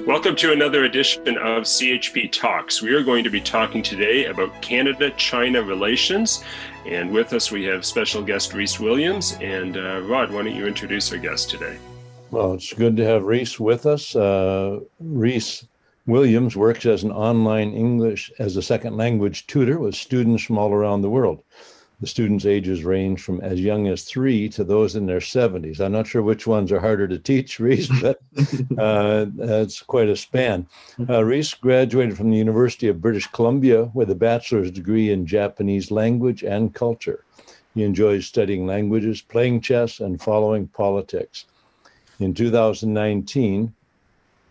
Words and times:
Welcome 0.00 0.34
to 0.36 0.52
another 0.52 0.84
edition 0.84 1.38
of 1.38 1.62
CHP 1.62 2.32
Talks. 2.32 2.82
We 2.82 2.92
are 2.92 3.04
going 3.04 3.22
to 3.22 3.30
be 3.30 3.40
talking 3.40 3.84
today 3.84 4.24
about 4.24 4.60
Canada 4.60 5.10
China 5.10 5.62
relations. 5.62 6.42
And 6.86 7.12
with 7.12 7.32
us, 7.32 7.52
we 7.52 7.62
have 7.64 7.84
special 7.84 8.20
guest 8.20 8.52
Reese 8.52 8.80
Williams. 8.80 9.36
And 9.40 9.76
uh, 9.76 10.00
Rod, 10.00 10.32
why 10.32 10.42
don't 10.42 10.56
you 10.56 10.66
introduce 10.66 11.12
our 11.12 11.18
guest 11.18 11.50
today? 11.50 11.78
Well, 12.32 12.54
it's 12.54 12.72
good 12.72 12.96
to 12.96 13.04
have 13.04 13.22
Reese 13.22 13.60
with 13.60 13.86
us. 13.86 14.16
Uh, 14.16 14.80
Reese 14.98 15.68
Williams 16.06 16.56
works 16.56 16.84
as 16.84 17.04
an 17.04 17.12
online 17.12 17.72
English 17.72 18.32
as 18.40 18.56
a 18.56 18.62
second 18.62 18.96
language 18.96 19.46
tutor 19.46 19.78
with 19.78 19.94
students 19.94 20.42
from 20.42 20.58
all 20.58 20.72
around 20.72 21.02
the 21.02 21.10
world. 21.10 21.44
The 22.02 22.08
students' 22.08 22.46
ages 22.46 22.82
range 22.82 23.22
from 23.22 23.40
as 23.42 23.60
young 23.60 23.86
as 23.86 24.02
three 24.02 24.48
to 24.48 24.64
those 24.64 24.96
in 24.96 25.06
their 25.06 25.20
70s. 25.20 25.78
I'm 25.78 25.92
not 25.92 26.08
sure 26.08 26.20
which 26.20 26.48
ones 26.48 26.72
are 26.72 26.80
harder 26.80 27.06
to 27.06 27.16
teach, 27.16 27.60
Reese, 27.60 27.88
but 28.00 28.20
uh, 28.76 29.26
it's 29.38 29.80
quite 29.80 30.08
a 30.08 30.16
span. 30.16 30.66
Uh, 31.08 31.22
Reese 31.22 31.54
graduated 31.54 32.16
from 32.16 32.30
the 32.30 32.36
University 32.36 32.88
of 32.88 33.00
British 33.00 33.28
Columbia 33.28 33.84
with 33.94 34.10
a 34.10 34.16
bachelor's 34.16 34.72
degree 34.72 35.12
in 35.12 35.26
Japanese 35.26 35.92
language 35.92 36.42
and 36.42 36.74
culture. 36.74 37.24
He 37.72 37.84
enjoys 37.84 38.26
studying 38.26 38.66
languages, 38.66 39.22
playing 39.22 39.60
chess, 39.60 40.00
and 40.00 40.20
following 40.20 40.66
politics. 40.66 41.44
In 42.18 42.34
2019, 42.34 43.72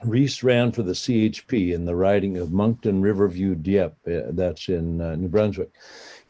Reese 0.05 0.41
ran 0.41 0.71
for 0.71 0.83
the 0.83 0.93
CHP 0.93 1.73
in 1.73 1.83
the 1.83 1.97
riding 1.97 2.37
of 2.37 2.53
Moncton 2.53 3.01
Riverview 3.01 3.55
Dieppe, 3.55 3.93
uh, 4.07 4.21
that's 4.29 4.69
in 4.69 5.01
uh, 5.01 5.15
New 5.15 5.27
Brunswick. 5.27 5.71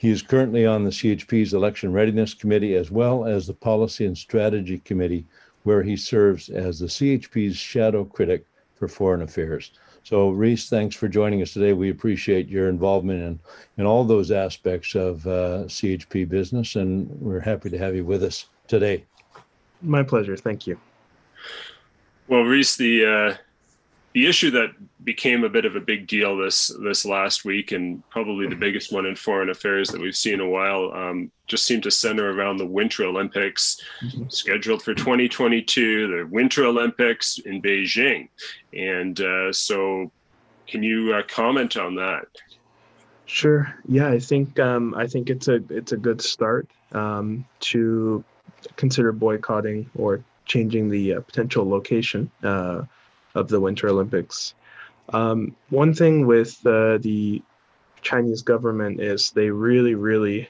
He 0.02 0.10
is 0.10 0.24
currently 0.24 0.66
on 0.66 0.84
the 0.84 0.90
CHP's 0.90 1.54
Election 1.54 1.94
Readiness 1.94 2.34
Committee 2.34 2.74
as 2.74 2.90
well 2.90 3.24
as 3.24 3.46
the 3.46 3.54
Policy 3.54 4.08
and 4.08 4.18
Strategy 4.18 4.80
Committee, 4.80 5.28
where 5.62 5.84
he 5.84 5.96
serves 5.96 6.50
as 6.50 6.80
the 6.80 6.88
CHP's 6.88 7.56
shadow 7.56 8.04
critic 8.04 8.48
for 8.74 8.88
foreign 8.88 9.22
affairs. 9.22 9.74
So, 10.02 10.32
Reese, 10.32 10.70
thanks 10.70 10.96
for 10.96 11.08
joining 11.08 11.44
us 11.44 11.54
today. 11.54 11.74
We 11.74 11.92
appreciate 11.92 12.48
your 12.48 12.68
involvement 12.68 13.22
in, 13.22 13.40
in 13.78 13.86
all 13.86 14.04
those 14.04 14.32
aspects 14.32 14.96
of 14.96 15.28
uh, 15.28 15.66
CHP 15.68 16.28
business, 16.28 16.78
and 16.78 17.08
we're 17.22 17.40
happy 17.40 17.70
to 17.70 17.78
have 17.78 17.96
you 17.96 18.04
with 18.04 18.24
us 18.24 18.48
today. 18.68 19.06
My 19.84 20.02
pleasure. 20.02 20.36
Thank 20.36 20.66
you. 20.66 20.80
Well, 22.28 22.42
Reese, 22.42 22.76
the 22.76 23.06
uh, 23.06 23.36
the 24.14 24.28
issue 24.28 24.52
that 24.52 24.72
became 25.04 25.44
a 25.44 25.50
bit 25.50 25.66
of 25.66 25.76
a 25.76 25.80
big 25.80 26.08
deal 26.08 26.38
this 26.38 26.68
this 26.84 27.06
last 27.06 27.46
week, 27.46 27.72
and 27.72 28.08
probably 28.10 28.48
the 28.48 28.56
biggest 28.56 28.92
one 28.92 29.06
in 29.06 29.16
foreign 29.16 29.50
affairs 29.50 29.90
that 29.90 30.02
we've 30.02 30.16
seen 30.16 30.36
in 30.36 30.40
a 30.42 30.50
while, 30.50 30.92
um, 30.94 31.32
just 31.48 31.66
seemed 31.66 31.84
to 31.84 31.92
center 31.92 32.32
around 32.32 32.58
the 32.58 32.66
Winter 32.66 33.06
Olympics, 33.06 33.82
mm-hmm. 34.04 34.28
scheduled 34.30 34.84
for 34.84 34.94
2022, 34.94 36.08
the 36.08 36.28
Winter 36.28 36.66
Olympics 36.66 37.40
in 37.40 37.62
Beijing, 37.62 38.28
and 38.74 39.22
uh, 39.22 39.52
so, 39.54 40.12
can 40.68 40.84
you 40.84 41.14
uh, 41.14 41.24
comment 41.28 41.78
on 41.78 41.96
that? 41.96 42.26
Sure. 43.26 43.74
Yeah, 43.88 44.10
I 44.10 44.20
think 44.20 44.60
um, 44.60 44.94
I 44.96 45.08
think 45.08 45.30
it's 45.30 45.48
a 45.48 45.64
it's 45.70 45.94
a 45.94 45.98
good 45.98 46.22
start 46.22 46.68
um, 46.92 47.46
to 47.62 48.24
consider 48.76 49.14
boycotting 49.14 49.90
or 49.96 50.22
changing 50.46 50.90
the 50.90 51.14
uh, 51.14 51.22
potential 51.22 51.68
location 51.68 52.30
uh, 52.44 52.84
of 53.36 53.48
the 53.48 53.60
Winter 53.60 53.90
Olympics. 53.90 54.54
Um, 55.10 55.56
one 55.70 55.94
thing 55.94 56.26
with 56.26 56.66
uh, 56.66 56.98
the 57.00 57.42
Chinese 58.02 58.42
government 58.42 59.00
is 59.00 59.32
they 59.32 59.50
really, 59.50 59.96
really 59.96 60.50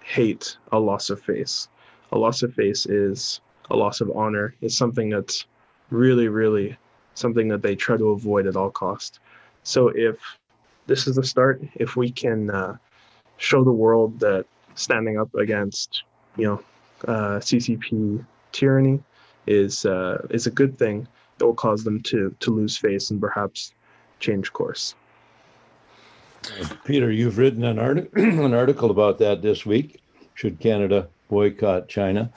hate 0.00 0.56
a 0.72 0.78
loss 0.78 1.10
of 1.10 1.20
face. 1.20 1.68
A 2.12 2.18
loss 2.18 2.42
of 2.42 2.54
face 2.54 2.86
is 2.86 3.40
a 3.70 3.76
loss 3.76 4.00
of 4.00 4.10
honor. 4.10 4.54
It's 4.60 4.76
something 4.76 5.10
that's 5.10 5.46
really, 5.90 6.28
really 6.28 6.76
something 7.14 7.48
that 7.48 7.62
they 7.62 7.76
try 7.76 7.96
to 7.96 8.10
avoid 8.10 8.46
at 8.46 8.56
all 8.56 8.70
cost. 8.70 9.20
So 9.62 9.88
if 9.88 10.16
this 10.86 11.06
is 11.06 11.16
the 11.16 11.24
start, 11.24 11.62
if 11.76 11.96
we 11.96 12.10
can 12.10 12.50
uh, 12.50 12.76
show 13.36 13.62
the 13.62 13.72
world 13.72 14.18
that 14.20 14.46
standing 14.74 15.18
up 15.18 15.34
against, 15.34 16.02
you 16.36 16.46
know, 16.46 16.62
uh, 17.06 17.38
CCP 17.38 18.24
tyranny 18.52 19.02
is 19.46 19.86
uh, 19.86 20.26
is 20.30 20.46
a 20.46 20.50
good 20.50 20.78
thing, 20.78 21.06
that 21.40 21.46
will 21.46 21.54
cause 21.54 21.82
them 21.82 22.00
to 22.02 22.34
to 22.38 22.50
lose 22.52 22.76
face 22.76 23.10
and 23.10 23.20
perhaps 23.20 23.72
change 24.20 24.52
course. 24.52 24.94
Peter, 26.84 27.10
you've 27.10 27.38
written 27.38 27.64
an, 27.64 27.78
art- 27.78 28.12
an 28.14 28.54
article 28.54 28.90
about 28.90 29.18
that 29.18 29.42
this 29.42 29.66
week. 29.66 30.00
Should 30.34 30.60
Canada 30.60 31.08
boycott 31.28 31.88
China, 31.88 32.30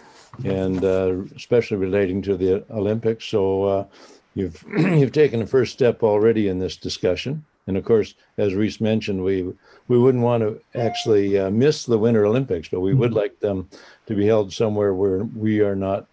and 0.44 0.84
uh, 0.84 1.16
especially 1.36 1.78
relating 1.78 2.22
to 2.24 2.36
the 2.36 2.66
Olympics? 2.72 3.26
So 3.26 3.64
uh, 3.64 3.86
you've 4.34 4.64
you've 4.78 5.12
taken 5.12 5.40
the 5.40 5.48
first 5.48 5.74
step 5.74 6.02
already 6.02 6.48
in 6.48 6.60
this 6.60 6.78
discussion. 6.78 7.46
And 7.66 7.78
of 7.78 7.86
course, 7.86 8.16
as 8.38 8.56
Reese 8.56 8.82
mentioned, 8.82 9.24
we 9.24 9.54
we 9.88 9.98
wouldn't 9.98 10.24
want 10.24 10.44
to 10.44 10.62
actually 10.76 11.38
uh, 11.38 11.50
miss 11.50 11.86
the 11.86 11.98
Winter 11.98 12.26
Olympics, 12.26 12.70
but 12.70 12.82
we 12.82 12.94
would 12.94 13.12
mm-hmm. 13.12 13.20
like 13.20 13.40
them 13.40 13.70
to 14.06 14.16
be 14.16 14.26
held 14.26 14.52
somewhere 14.52 14.94
where 14.94 15.24
we 15.24 15.62
are 15.62 15.76
not 15.76 16.08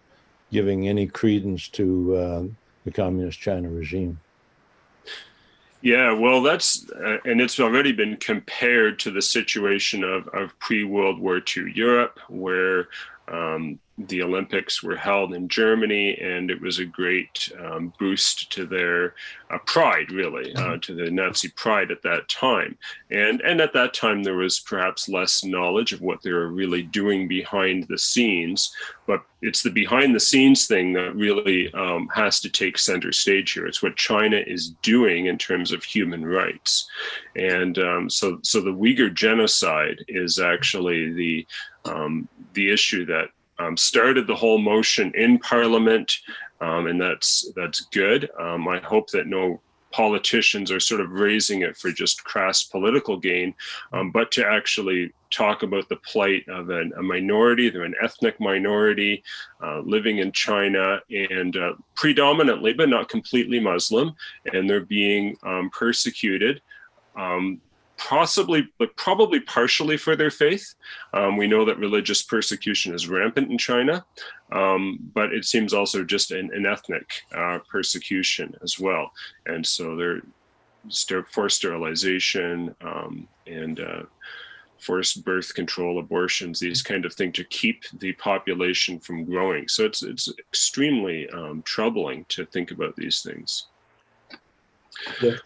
giving 0.51 0.87
any 0.87 1.07
credence 1.07 1.67
to 1.69 2.15
uh, 2.15 2.43
the 2.85 2.91
communist 2.91 3.39
China 3.39 3.69
regime. 3.69 4.19
Yeah, 5.81 6.13
well, 6.13 6.43
that's 6.43 6.87
uh, 6.91 7.17
and 7.25 7.41
it's 7.41 7.59
already 7.59 7.91
been 7.91 8.17
compared 8.17 8.99
to 8.99 9.11
the 9.11 9.21
situation 9.21 10.03
of, 10.03 10.27
of 10.29 10.57
pre 10.59 10.83
World 10.83 11.19
War 11.19 11.37
II 11.37 11.71
Europe, 11.73 12.19
where 12.29 12.87
um, 13.31 13.79
the 14.07 14.21
Olympics 14.23 14.81
were 14.81 14.95
held 14.95 15.33
in 15.33 15.47
Germany, 15.47 16.17
and 16.19 16.49
it 16.49 16.59
was 16.61 16.79
a 16.79 16.85
great 16.85 17.51
um, 17.59 17.93
boost 17.99 18.51
to 18.51 18.65
their 18.65 19.15
uh, 19.49 19.57
pride, 19.65 20.11
really, 20.11 20.53
uh, 20.55 20.61
mm-hmm. 20.61 20.79
to 20.79 20.95
the 20.95 21.11
Nazi 21.11 21.49
pride 21.49 21.91
at 21.91 22.01
that 22.03 22.27
time. 22.29 22.77
And 23.09 23.41
and 23.41 23.61
at 23.61 23.73
that 23.73 23.93
time, 23.93 24.23
there 24.23 24.35
was 24.35 24.59
perhaps 24.59 25.09
less 25.09 25.43
knowledge 25.43 25.93
of 25.93 26.01
what 26.01 26.21
they 26.21 26.31
were 26.31 26.49
really 26.49 26.83
doing 26.83 27.27
behind 27.27 27.87
the 27.87 27.97
scenes. 27.97 28.73
But 29.07 29.23
it's 29.41 29.61
the 29.61 29.71
behind 29.71 30.15
the 30.15 30.19
scenes 30.19 30.67
thing 30.67 30.93
that 30.93 31.15
really 31.15 31.73
um, 31.73 32.07
has 32.13 32.39
to 32.41 32.49
take 32.49 32.77
center 32.77 33.11
stage 33.11 33.51
here. 33.51 33.67
It's 33.67 33.83
what 33.83 33.95
China 33.97 34.37
is 34.45 34.69
doing 34.81 35.25
in 35.25 35.37
terms 35.37 35.71
of 35.71 35.83
human 35.83 36.25
rights, 36.25 36.89
and 37.35 37.77
um, 37.77 38.09
so 38.09 38.39
so 38.41 38.61
the 38.61 38.73
Uyghur 38.73 39.13
genocide 39.13 40.03
is 40.07 40.39
actually 40.39 41.11
the 41.11 41.45
um, 41.85 42.27
the 42.53 42.71
issue 42.71 43.05
that 43.05 43.29
um, 43.59 43.77
started 43.77 44.27
the 44.27 44.35
whole 44.35 44.57
motion 44.57 45.11
in 45.15 45.37
Parliament, 45.39 46.11
um, 46.59 46.87
and 46.87 46.99
that's 46.99 47.51
that's 47.55 47.81
good. 47.91 48.29
Um, 48.39 48.67
I 48.67 48.79
hope 48.79 49.09
that 49.11 49.27
no 49.27 49.61
politicians 49.91 50.71
are 50.71 50.79
sort 50.79 51.01
of 51.01 51.11
raising 51.11 51.61
it 51.61 51.75
for 51.75 51.91
just 51.91 52.23
crass 52.23 52.63
political 52.63 53.17
gain, 53.17 53.53
um, 53.93 54.11
but 54.11 54.31
to 54.31 54.45
actually 54.45 55.13
talk 55.31 55.63
about 55.63 55.87
the 55.89 55.97
plight 55.97 56.47
of 56.49 56.69
an, 56.69 56.93
a 56.97 57.03
minority, 57.03 57.69
they're 57.69 57.83
an 57.83 57.95
ethnic 58.01 58.39
minority 58.39 59.23
uh, 59.61 59.79
living 59.79 60.19
in 60.19 60.31
China 60.31 60.99
and 61.09 61.55
uh, 61.57 61.73
predominantly, 61.95 62.73
but 62.73 62.89
not 62.89 63.09
completely 63.09 63.59
Muslim, 63.59 64.13
and 64.53 64.69
they're 64.69 64.81
being 64.85 65.37
um, 65.43 65.69
persecuted. 65.71 66.61
Um, 67.17 67.61
possibly, 68.07 68.67
but 68.79 68.95
probably 68.95 69.39
partially 69.39 69.95
for 69.95 70.15
their 70.15 70.31
faith. 70.31 70.73
Um, 71.13 71.37
we 71.37 71.47
know 71.47 71.65
that 71.65 71.77
religious 71.77 72.23
persecution 72.23 72.95
is 72.95 73.07
rampant 73.07 73.51
in 73.51 73.57
China, 73.57 74.03
um, 74.51 74.97
but 75.13 75.31
it 75.33 75.45
seems 75.45 75.73
also 75.73 76.03
just 76.03 76.31
an, 76.31 76.49
an 76.53 76.65
ethnic 76.65 77.21
uh, 77.35 77.59
persecution 77.69 78.55
as 78.63 78.79
well. 78.79 79.11
And 79.45 79.65
so 79.65 79.95
they're 79.95 80.21
forced 81.25 81.57
sterilization 81.57 82.75
um, 82.81 83.27
and 83.45 83.79
uh, 83.79 84.03
forced 84.79 85.23
birth 85.23 85.53
control, 85.53 85.99
abortions, 85.99 86.59
these 86.59 86.81
kind 86.81 87.05
of 87.05 87.13
things 87.13 87.35
to 87.35 87.43
keep 87.43 87.83
the 87.99 88.13
population 88.13 88.99
from 88.99 89.25
growing. 89.25 89.67
So 89.67 89.85
it's 89.85 90.01
it's 90.01 90.27
extremely 90.39 91.29
um, 91.29 91.61
troubling 91.63 92.25
to 92.29 92.45
think 92.47 92.71
about 92.71 92.95
these 92.95 93.21
things. 93.21 93.67
Yeah 95.21 95.37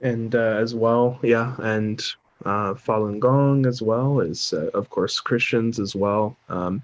and 0.00 0.34
uh, 0.34 0.58
as 0.58 0.74
well, 0.74 1.18
yeah, 1.22 1.54
and 1.58 2.04
uh, 2.44 2.74
Falun 2.74 3.18
Gong 3.18 3.66
as 3.66 3.80
well 3.82 4.20
as, 4.20 4.52
uh, 4.52 4.70
of 4.74 4.90
course, 4.90 5.20
Christians 5.20 5.80
as 5.80 5.96
well. 5.96 6.36
Um, 6.48 6.82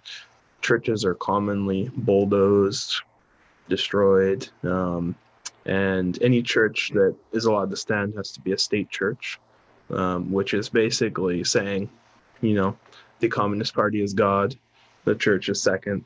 churches 0.62 1.04
are 1.04 1.14
commonly 1.14 1.90
bulldozed, 1.94 3.02
destroyed, 3.68 4.48
um, 4.64 5.14
and 5.66 6.20
any 6.22 6.42
church 6.42 6.90
that 6.94 7.14
is 7.32 7.44
allowed 7.44 7.70
to 7.70 7.76
stand 7.76 8.14
has 8.16 8.32
to 8.32 8.40
be 8.40 8.52
a 8.52 8.58
state 8.58 8.90
church, 8.90 9.38
um, 9.90 10.32
which 10.32 10.54
is 10.54 10.68
basically 10.68 11.44
saying, 11.44 11.88
you 12.40 12.54
know, 12.54 12.76
the 13.20 13.28
Communist 13.28 13.74
Party 13.74 14.02
is 14.02 14.14
God, 14.14 14.56
the 15.04 15.14
church 15.14 15.48
is 15.48 15.62
second. 15.62 16.04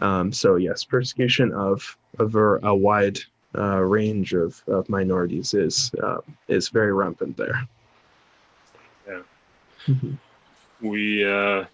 Um, 0.00 0.32
so 0.32 0.56
yes, 0.56 0.82
persecution 0.82 1.52
of, 1.52 1.96
of 2.18 2.34
a 2.34 2.74
wide 2.74 3.20
uh, 3.56 3.78
range 3.80 4.34
of, 4.34 4.62
of 4.66 4.88
minorities 4.88 5.54
is 5.54 5.90
uh, 6.02 6.18
is 6.48 6.68
very 6.68 6.92
rampant 6.92 7.36
there. 7.36 7.68
Yeah, 9.06 9.22
mm-hmm. 9.86 10.14
we 10.86 11.24
uh, 11.24 11.64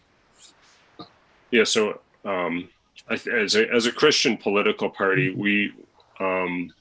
yeah. 1.50 1.64
So 1.64 2.00
um, 2.25 2.69
as 3.08 3.54
a 3.54 3.72
as 3.72 3.86
a 3.86 3.92
Christian 3.92 4.36
political 4.36 4.90
party, 4.90 5.30
mm-hmm. 5.30 5.40
we 5.40 5.72
um, 6.20 6.72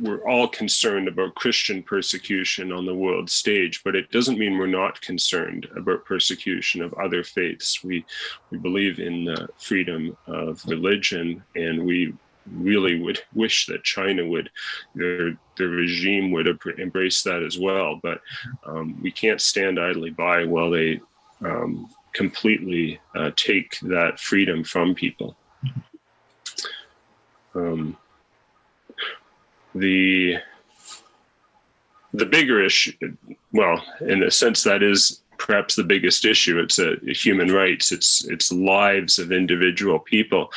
we're 0.00 0.28
all 0.28 0.48
concerned 0.48 1.08
about 1.08 1.34
Christian 1.34 1.82
persecution 1.82 2.72
on 2.72 2.84
the 2.84 2.94
world 2.94 3.30
stage, 3.30 3.82
but 3.82 3.96
it 3.96 4.10
doesn't 4.10 4.38
mean 4.38 4.58
we're 4.58 4.66
not 4.66 5.00
concerned 5.00 5.66
about 5.74 6.04
persecution 6.04 6.82
of 6.82 6.92
other 6.94 7.24
faiths. 7.24 7.82
We 7.82 8.04
we 8.50 8.58
believe 8.58 8.98
in 8.98 9.24
the 9.24 9.48
freedom 9.58 10.16
of 10.26 10.62
religion, 10.66 11.42
and 11.54 11.84
we 11.84 12.12
really 12.50 13.00
would 13.00 13.20
wish 13.34 13.66
that 13.66 13.84
China 13.84 14.26
would 14.26 14.50
their 14.94 15.36
their 15.56 15.68
regime 15.68 16.30
would 16.32 16.46
embrace 16.78 17.22
that 17.22 17.42
as 17.42 17.58
well. 17.58 18.00
But 18.02 18.20
um, 18.64 19.00
we 19.02 19.10
can't 19.10 19.40
stand 19.40 19.78
idly 19.78 20.10
by 20.10 20.44
while 20.44 20.70
they 20.70 21.00
um, 21.44 21.88
completely 22.12 23.00
uh, 23.14 23.30
take 23.36 23.78
that 23.80 24.20
freedom 24.20 24.64
from 24.64 24.94
people. 24.94 25.36
Um, 27.54 27.96
the 29.74 30.38
the 32.14 32.26
bigger 32.26 32.62
issue, 32.62 32.92
well, 33.52 33.82
in 34.00 34.22
a 34.22 34.30
sense, 34.30 34.62
that 34.64 34.82
is 34.82 35.22
perhaps 35.46 35.74
the 35.74 35.82
biggest 35.82 36.24
issue. 36.24 36.60
It's 36.60 36.78
a, 36.78 36.92
a 37.08 37.12
human 37.12 37.52
rights. 37.52 37.90
It's 37.90 38.24
it's 38.28 38.52
lives 38.52 39.18
of 39.18 39.32
individual 39.32 39.98
people. 39.98 40.52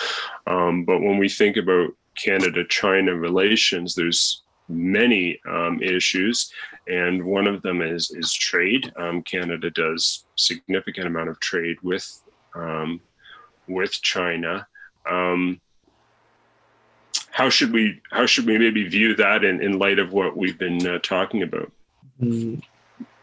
Um, 0.45 0.85
but 0.85 1.01
when 1.01 1.17
we 1.17 1.27
think 1.27 1.57
about 1.57 1.89
Canada-China 2.15 3.15
relations, 3.15 3.95
there's 3.95 4.43
many 4.69 5.39
um, 5.47 5.81
issues, 5.81 6.51
and 6.87 7.23
one 7.23 7.47
of 7.47 7.61
them 7.63 7.81
is 7.81 8.11
is 8.11 8.31
trade. 8.33 8.93
Um, 8.95 9.23
Canada 9.23 9.71
does 9.71 10.25
significant 10.35 11.07
amount 11.07 11.29
of 11.29 11.39
trade 11.39 11.77
with 11.81 12.05
um, 12.53 13.01
with 13.67 13.93
China. 14.01 14.67
Um, 15.09 15.59
how 17.31 17.49
should 17.49 17.73
we 17.73 18.01
how 18.11 18.25
should 18.27 18.45
we 18.45 18.57
maybe 18.57 18.87
view 18.87 19.15
that 19.15 19.43
in, 19.43 19.61
in 19.61 19.79
light 19.79 19.99
of 19.99 20.13
what 20.13 20.37
we've 20.37 20.59
been 20.59 20.85
uh, 20.87 20.99
talking 20.99 21.41
about? 21.41 21.71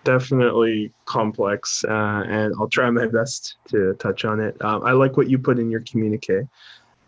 Definitely 0.04 0.92
complex, 1.04 1.84
uh, 1.84 2.24
and 2.26 2.52
I'll 2.58 2.68
try 2.68 2.90
my 2.90 3.06
best 3.06 3.56
to 3.68 3.94
touch 3.94 4.24
on 4.24 4.40
it. 4.40 4.60
Um, 4.60 4.84
I 4.84 4.92
like 4.92 5.16
what 5.16 5.30
you 5.30 5.38
put 5.38 5.60
in 5.60 5.70
your 5.70 5.82
communique 5.82 6.48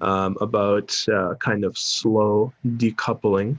um, 0.00 0.36
about 0.40 0.94
uh, 1.12 1.34
kind 1.36 1.64
of 1.64 1.76
slow 1.76 2.52
decoupling. 2.64 3.58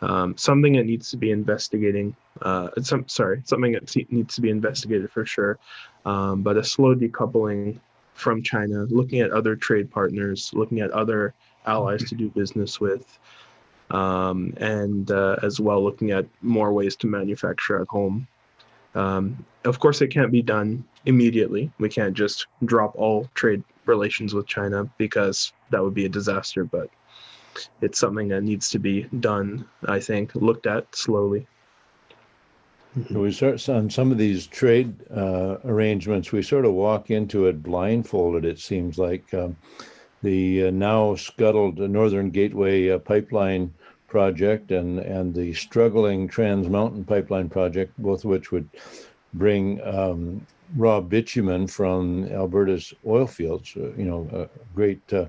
Um, 0.00 0.36
something 0.36 0.72
that 0.72 0.86
needs 0.86 1.10
to 1.12 1.16
be 1.16 1.30
investigating. 1.30 2.16
Uh, 2.40 2.70
some 2.82 3.06
sorry, 3.08 3.42
something 3.44 3.72
that 3.72 3.94
needs 4.10 4.34
to 4.34 4.40
be 4.40 4.50
investigated 4.50 5.12
for 5.12 5.24
sure. 5.24 5.60
Um, 6.04 6.42
but 6.42 6.56
a 6.56 6.64
slow 6.64 6.96
decoupling 6.96 7.78
from 8.14 8.42
China, 8.42 8.86
looking 8.90 9.20
at 9.20 9.30
other 9.30 9.54
trade 9.54 9.90
partners, 9.90 10.50
looking 10.54 10.80
at 10.80 10.90
other 10.90 11.34
allies 11.66 12.02
to 12.04 12.16
do 12.16 12.28
business 12.30 12.80
with, 12.80 13.18
um, 13.90 14.54
and 14.56 15.12
uh, 15.12 15.36
as 15.42 15.60
well 15.60 15.82
looking 15.84 16.10
at 16.10 16.26
more 16.40 16.72
ways 16.72 16.96
to 16.96 17.06
manufacture 17.06 17.80
at 17.80 17.86
home. 17.88 18.26
Um, 18.94 19.44
of 19.64 19.78
course, 19.78 20.02
it 20.02 20.08
can't 20.08 20.32
be 20.32 20.42
done 20.42 20.84
immediately. 21.06 21.70
We 21.78 21.88
can't 21.88 22.14
just 22.14 22.46
drop 22.64 22.94
all 22.96 23.28
trade 23.34 23.62
relations 23.86 24.34
with 24.34 24.46
China 24.46 24.88
because 24.98 25.52
that 25.70 25.82
would 25.82 25.94
be 25.94 26.04
a 26.04 26.08
disaster, 26.08 26.64
but 26.64 26.88
it's 27.80 27.98
something 27.98 28.28
that 28.28 28.42
needs 28.42 28.70
to 28.70 28.78
be 28.78 29.02
done, 29.20 29.66
I 29.86 30.00
think, 30.00 30.34
looked 30.34 30.66
at 30.66 30.94
slowly. 30.94 31.46
We 33.10 33.32
start 33.32 33.66
on 33.70 33.88
some 33.88 34.12
of 34.12 34.18
these 34.18 34.46
trade 34.46 34.94
uh, 35.10 35.56
arrangements. 35.64 36.30
We 36.30 36.42
sort 36.42 36.66
of 36.66 36.74
walk 36.74 37.10
into 37.10 37.46
it 37.46 37.62
blindfolded. 37.62 38.44
It 38.44 38.58
seems 38.58 38.98
like 38.98 39.32
um, 39.32 39.56
the 40.22 40.66
uh, 40.66 40.70
now 40.70 41.14
scuttled 41.14 41.78
Northern 41.78 42.30
Gateway 42.30 42.90
uh, 42.90 42.98
pipeline 42.98 43.72
project 44.12 44.72
and 44.72 44.98
and 44.98 45.34
the 45.34 45.54
struggling 45.54 46.28
Trans 46.28 46.68
Mountain 46.68 47.04
pipeline 47.04 47.48
project, 47.48 47.90
both 47.96 48.24
of 48.24 48.30
which 48.30 48.52
would 48.52 48.68
bring 49.32 49.80
um, 49.82 50.46
raw 50.76 51.00
bitumen 51.00 51.66
from 51.66 52.26
Alberta's 52.30 52.92
oil 53.06 53.26
fields. 53.26 53.72
Uh, 53.74 53.90
you 53.96 54.04
know, 54.04 54.28
a 54.40 54.42
great 54.74 55.00
uh, 55.14 55.28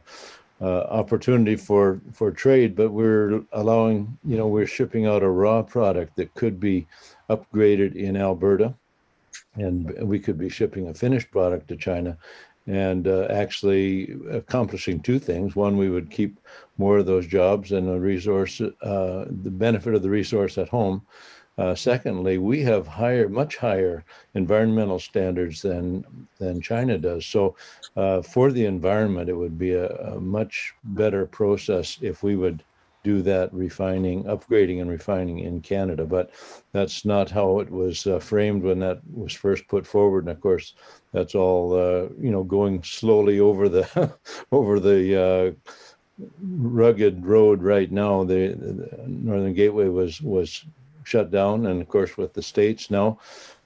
uh, 0.59 0.81
opportunity 1.01 1.56
for 1.56 2.01
for 2.12 2.30
trade, 2.30 2.75
but 2.75 2.91
we're 2.91 3.41
allowing 3.53 4.18
you 4.25 4.38
know 4.38 4.47
we're 4.47 4.68
shipping 4.77 5.06
out 5.06 5.24
a 5.24 5.30
raw 5.30 5.62
product 5.62 6.18
that 6.18 6.33
could 6.33 6.59
be 6.59 6.85
upgraded 7.30 7.95
in 7.95 8.18
Alberta, 8.18 8.74
and 9.56 9.95
we 10.12 10.19
could 10.19 10.38
be 10.38 10.50
shipping 10.50 10.89
a 10.89 10.94
finished 10.94 11.31
product 11.31 11.69
to 11.69 11.77
China 11.77 12.18
and 12.68 13.07
uh, 13.07 13.27
actually 13.30 14.15
accomplishing 14.31 15.00
two 15.00 15.19
things. 15.19 15.56
One, 15.56 15.77
we 15.77 15.89
would 15.89 16.10
keep 16.10 16.39
more 16.77 16.98
of 16.98 17.06
those 17.06 17.27
jobs 17.27 17.71
and 17.71 17.88
the 17.88 18.00
resource, 18.00 18.62
uh, 18.62 19.25
the 19.30 19.51
benefit 19.51 19.94
of 19.94 20.01
the 20.01 20.10
resource 20.10 20.57
at 20.57 20.69
home. 20.69 21.01
Uh, 21.57 21.75
secondly, 21.75 22.39
we 22.39 22.63
have 22.63 22.88
higher, 22.88 23.30
much 23.30 23.57
higher 23.57 24.04
environmental 24.33 24.98
standards 24.98 25.62
than 25.62 26.04
than 26.39 26.60
China 26.60 26.98
does. 26.98 27.27
So, 27.27 27.56
uh, 27.95 28.24
for 28.24 28.51
the 28.51 28.66
environment, 28.66 29.30
it 29.30 29.36
would 29.36 29.59
be 29.59 29.74
a, 29.74 29.89
a 29.89 30.19
much 30.19 30.74
better 30.83 31.27
process 31.27 32.00
if 32.01 32.24
we 32.24 32.36
would 32.36 32.63
do 33.03 33.21
that 33.21 33.53
refining, 33.53 34.23
upgrading 34.23 34.81
and 34.81 34.89
refining 34.89 35.39
in 35.39 35.61
Canada. 35.61 36.05
But 36.05 36.31
that's 36.71 37.05
not 37.05 37.29
how 37.29 37.59
it 37.59 37.69
was 37.69 38.07
uh, 38.07 38.19
framed 38.19 38.63
when 38.63 38.79
that 38.79 39.01
was 39.13 39.33
first 39.33 39.67
put 39.67 39.85
forward. 39.85 40.25
And 40.25 40.29
of 40.29 40.41
course, 40.41 40.73
that's 41.11 41.35
all 41.35 41.73
uh, 41.73 42.09
you 42.19 42.31
know 42.31 42.44
going 42.44 42.81
slowly 42.83 43.39
over 43.39 43.69
the 43.69 44.13
over 44.51 44.79
the 44.79 45.21
uh, 45.21 45.73
rugged 46.41 47.25
road 47.25 47.61
right 47.61 47.91
now. 47.91 48.23
The, 48.23 48.53
the, 48.53 49.03
Northern 49.07 49.53
Gateway 49.53 49.88
was 49.88 50.21
was 50.21 50.65
shut 51.03 51.31
down, 51.31 51.65
and 51.67 51.81
of 51.81 51.88
course 51.88 52.17
with 52.17 52.33
the 52.33 52.41
states 52.41 52.89
now, 52.89 53.19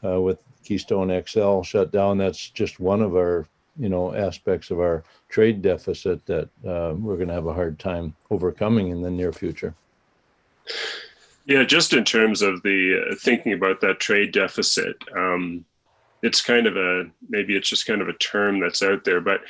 uh, 0.03 0.19
with 0.19 0.43
Keystone 0.63 1.23
XL 1.25 1.61
shut 1.61 1.91
down, 1.91 2.17
that's 2.17 2.49
just 2.49 2.79
one 2.79 3.01
of 3.01 3.15
our 3.15 3.47
you 3.77 3.89
know 3.89 4.13
aspects 4.13 4.71
of 4.71 4.79
our 4.79 5.03
trade 5.29 5.61
deficit 5.61 6.25
that 6.25 6.49
uh, 6.65 6.93
we're 6.95 7.15
going 7.15 7.27
to 7.27 7.33
have 7.33 7.47
a 7.47 7.53
hard 7.53 7.79
time 7.79 8.15
overcoming 8.31 8.89
in 8.89 9.01
the 9.01 9.11
near 9.11 9.31
future. 9.31 9.73
Yeah, 11.45 11.63
just 11.63 11.93
in 11.93 12.03
terms 12.03 12.41
of 12.41 12.61
the 12.63 13.11
uh, 13.11 13.15
thinking 13.15 13.53
about 13.53 13.79
that 13.81 13.99
trade 13.99 14.33
deficit, 14.33 14.97
um, 15.15 15.63
it's 16.21 16.41
kind 16.41 16.67
of 16.67 16.75
a 16.75 17.05
maybe 17.29 17.55
it's 17.55 17.69
just 17.69 17.85
kind 17.85 18.01
of 18.01 18.09
a 18.09 18.13
term 18.13 18.59
that's 18.59 18.83
out 18.83 19.03
there, 19.03 19.21
but 19.21 19.41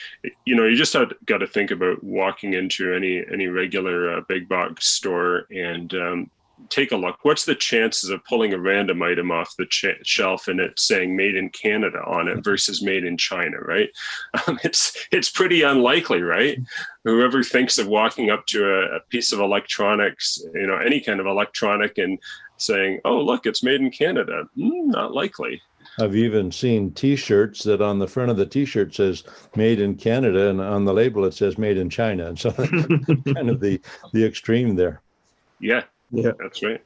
you 0.45 0.55
know 0.55 0.65
you 0.65 0.75
just 0.75 0.95
got 1.25 1.37
to 1.37 1.47
think 1.47 1.71
about 1.71 2.03
walking 2.03 2.53
into 2.53 2.93
any 2.93 3.23
any 3.31 3.47
regular 3.47 4.17
uh, 4.17 4.21
big 4.27 4.47
box 4.47 4.87
store 4.87 5.47
and 5.49 5.93
um, 5.95 6.31
take 6.69 6.91
a 6.91 6.97
look. 6.97 7.17
What's 7.23 7.45
the 7.45 7.55
chances 7.55 8.09
of 8.09 8.23
pulling 8.25 8.53
a 8.53 8.59
random 8.59 9.01
item 9.01 9.31
off 9.31 9.55
the 9.57 9.65
ch- 9.65 9.85
shelf 10.03 10.47
and 10.47 10.59
it 10.59 10.79
saying 10.79 11.15
"Made 11.15 11.35
in 11.35 11.49
Canada" 11.49 11.99
on 12.05 12.27
it 12.27 12.43
versus 12.43 12.81
"Made 12.81 13.03
in 13.03 13.17
China"? 13.17 13.57
Right? 13.59 13.89
Um, 14.47 14.59
it's 14.63 15.07
it's 15.11 15.29
pretty 15.29 15.63
unlikely, 15.63 16.21
right? 16.21 16.57
Whoever 17.03 17.43
thinks 17.43 17.77
of 17.79 17.87
walking 17.87 18.29
up 18.29 18.45
to 18.47 18.63
a, 18.63 18.97
a, 18.97 18.99
piece 19.09 19.31
of 19.31 19.39
electronics, 19.39 20.39
you 20.53 20.67
know, 20.67 20.77
any 20.77 21.01
kind 21.01 21.19
of 21.19 21.25
electronic, 21.25 21.97
and 21.97 22.19
saying, 22.57 22.99
"Oh, 23.03 23.19
look, 23.19 23.45
it's 23.45 23.63
made 23.63 23.81
in 23.81 23.89
Canada," 23.89 24.43
mm, 24.57 24.85
not 24.85 25.13
likely. 25.13 25.61
I've 25.99 26.15
even 26.15 26.51
seen 26.51 26.91
T-shirts 26.91 27.63
that 27.63 27.81
on 27.81 27.97
the 27.97 28.07
front 28.07 28.29
of 28.29 28.37
the 28.37 28.45
T-shirt 28.45 28.93
says 28.93 29.23
"Made 29.55 29.79
in 29.79 29.95
Canada" 29.95 30.49
and 30.49 30.61
on 30.61 30.85
the 30.85 30.93
label 30.93 31.25
it 31.25 31.33
says 31.33 31.57
"Made 31.57 31.77
in 31.77 31.89
China," 31.89 32.27
and 32.27 32.39
so 32.39 32.51
kind 33.33 33.49
of 33.49 33.59
the 33.59 33.81
the 34.13 34.23
extreme 34.23 34.75
there. 34.75 35.01
Yeah, 35.59 35.83
yeah, 36.11 36.31
that's 36.39 36.63
right. 36.63 36.83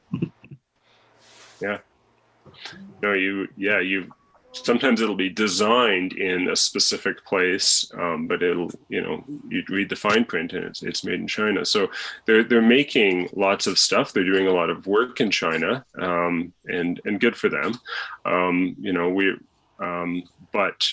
yeah. 1.60 1.78
No, 3.02 3.12
you. 3.12 3.48
Yeah, 3.56 3.80
you. 3.80 4.12
Sometimes 4.54 5.00
it'll 5.00 5.14
be 5.14 5.30
designed 5.30 6.12
in 6.12 6.50
a 6.50 6.56
specific 6.56 7.24
place, 7.24 7.90
um, 7.98 8.26
but 8.26 8.42
it'll, 8.42 8.70
you 8.90 9.00
know, 9.00 9.24
you 9.48 9.62
read 9.70 9.88
the 9.88 9.96
fine 9.96 10.26
print 10.26 10.52
and 10.52 10.64
it's 10.64 10.82
it's 10.82 11.04
made 11.04 11.20
in 11.20 11.26
China. 11.26 11.64
So 11.64 11.90
they're 12.26 12.44
they're 12.44 12.60
making 12.60 13.30
lots 13.34 13.66
of 13.66 13.78
stuff. 13.78 14.12
They're 14.12 14.24
doing 14.24 14.48
a 14.48 14.52
lot 14.52 14.68
of 14.68 14.86
work 14.86 15.20
in 15.20 15.30
China, 15.30 15.84
um, 15.98 16.52
and 16.66 17.00
and 17.04 17.18
good 17.18 17.36
for 17.36 17.48
them. 17.48 17.72
Um, 18.26 18.76
you 18.78 18.92
know, 18.92 19.08
we, 19.08 19.34
um, 19.78 20.22
but 20.52 20.92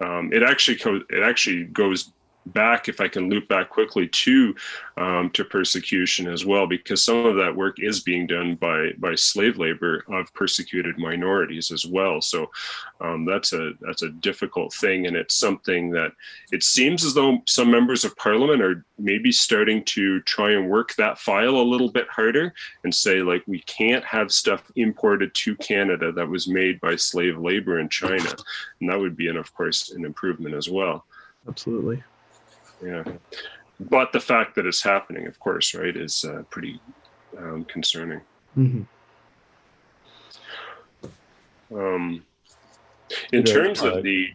um, 0.00 0.32
it 0.32 0.42
actually 0.42 0.78
co- 0.78 1.04
it 1.08 1.22
actually 1.22 1.64
goes 1.66 2.12
back, 2.46 2.88
if 2.88 3.00
I 3.00 3.08
can 3.08 3.28
loop 3.28 3.48
back 3.48 3.68
quickly 3.68 4.08
to 4.08 4.54
um, 4.96 5.30
to 5.30 5.44
persecution 5.44 6.28
as 6.28 6.46
well, 6.46 6.66
because 6.66 7.02
some 7.02 7.26
of 7.26 7.36
that 7.36 7.54
work 7.54 7.76
is 7.78 8.00
being 8.00 8.26
done 8.26 8.54
by 8.54 8.92
by 8.98 9.14
slave 9.14 9.58
labor 9.58 10.04
of 10.08 10.32
persecuted 10.34 10.98
minorities 10.98 11.70
as 11.70 11.84
well. 11.84 12.20
So 12.22 12.50
um, 13.00 13.24
that's 13.24 13.52
a 13.52 13.72
that's 13.80 14.02
a 14.02 14.10
difficult 14.10 14.72
thing, 14.72 15.06
and 15.06 15.16
it's 15.16 15.34
something 15.34 15.90
that 15.90 16.12
it 16.52 16.62
seems 16.62 17.04
as 17.04 17.14
though 17.14 17.38
some 17.46 17.70
members 17.70 18.04
of 18.04 18.16
parliament 18.16 18.62
are 18.62 18.84
maybe 18.98 19.32
starting 19.32 19.84
to 19.84 20.20
try 20.22 20.52
and 20.52 20.70
work 20.70 20.94
that 20.94 21.18
file 21.18 21.56
a 21.56 21.70
little 21.70 21.90
bit 21.90 22.08
harder 22.08 22.54
and 22.84 22.94
say 22.94 23.20
like 23.20 23.42
we 23.46 23.60
can't 23.62 24.04
have 24.04 24.32
stuff 24.32 24.62
imported 24.76 25.34
to 25.34 25.56
Canada 25.56 26.12
that 26.12 26.28
was 26.28 26.48
made 26.48 26.80
by 26.80 26.96
slave 26.96 27.38
labor 27.38 27.80
in 27.80 27.88
China, 27.88 28.34
and 28.80 28.88
that 28.88 28.98
would 28.98 29.16
be, 29.16 29.28
and 29.28 29.38
of 29.38 29.52
course, 29.54 29.90
an 29.90 30.04
improvement 30.04 30.54
as 30.54 30.68
well. 30.70 31.04
Absolutely 31.48 32.02
yeah 32.82 33.04
but 33.78 34.12
the 34.12 34.20
fact 34.20 34.54
that 34.54 34.66
it's 34.66 34.82
happening, 34.82 35.26
of 35.26 35.38
course, 35.38 35.74
right, 35.74 35.94
is 35.94 36.24
uh, 36.24 36.42
pretty 36.48 36.80
um, 37.38 37.64
concerning. 37.64 38.20
Mm-hmm. 38.56 38.82
Um, 41.76 42.24
in 43.32 43.44
terms 43.44 43.82
of 43.82 44.02
the 44.02 44.32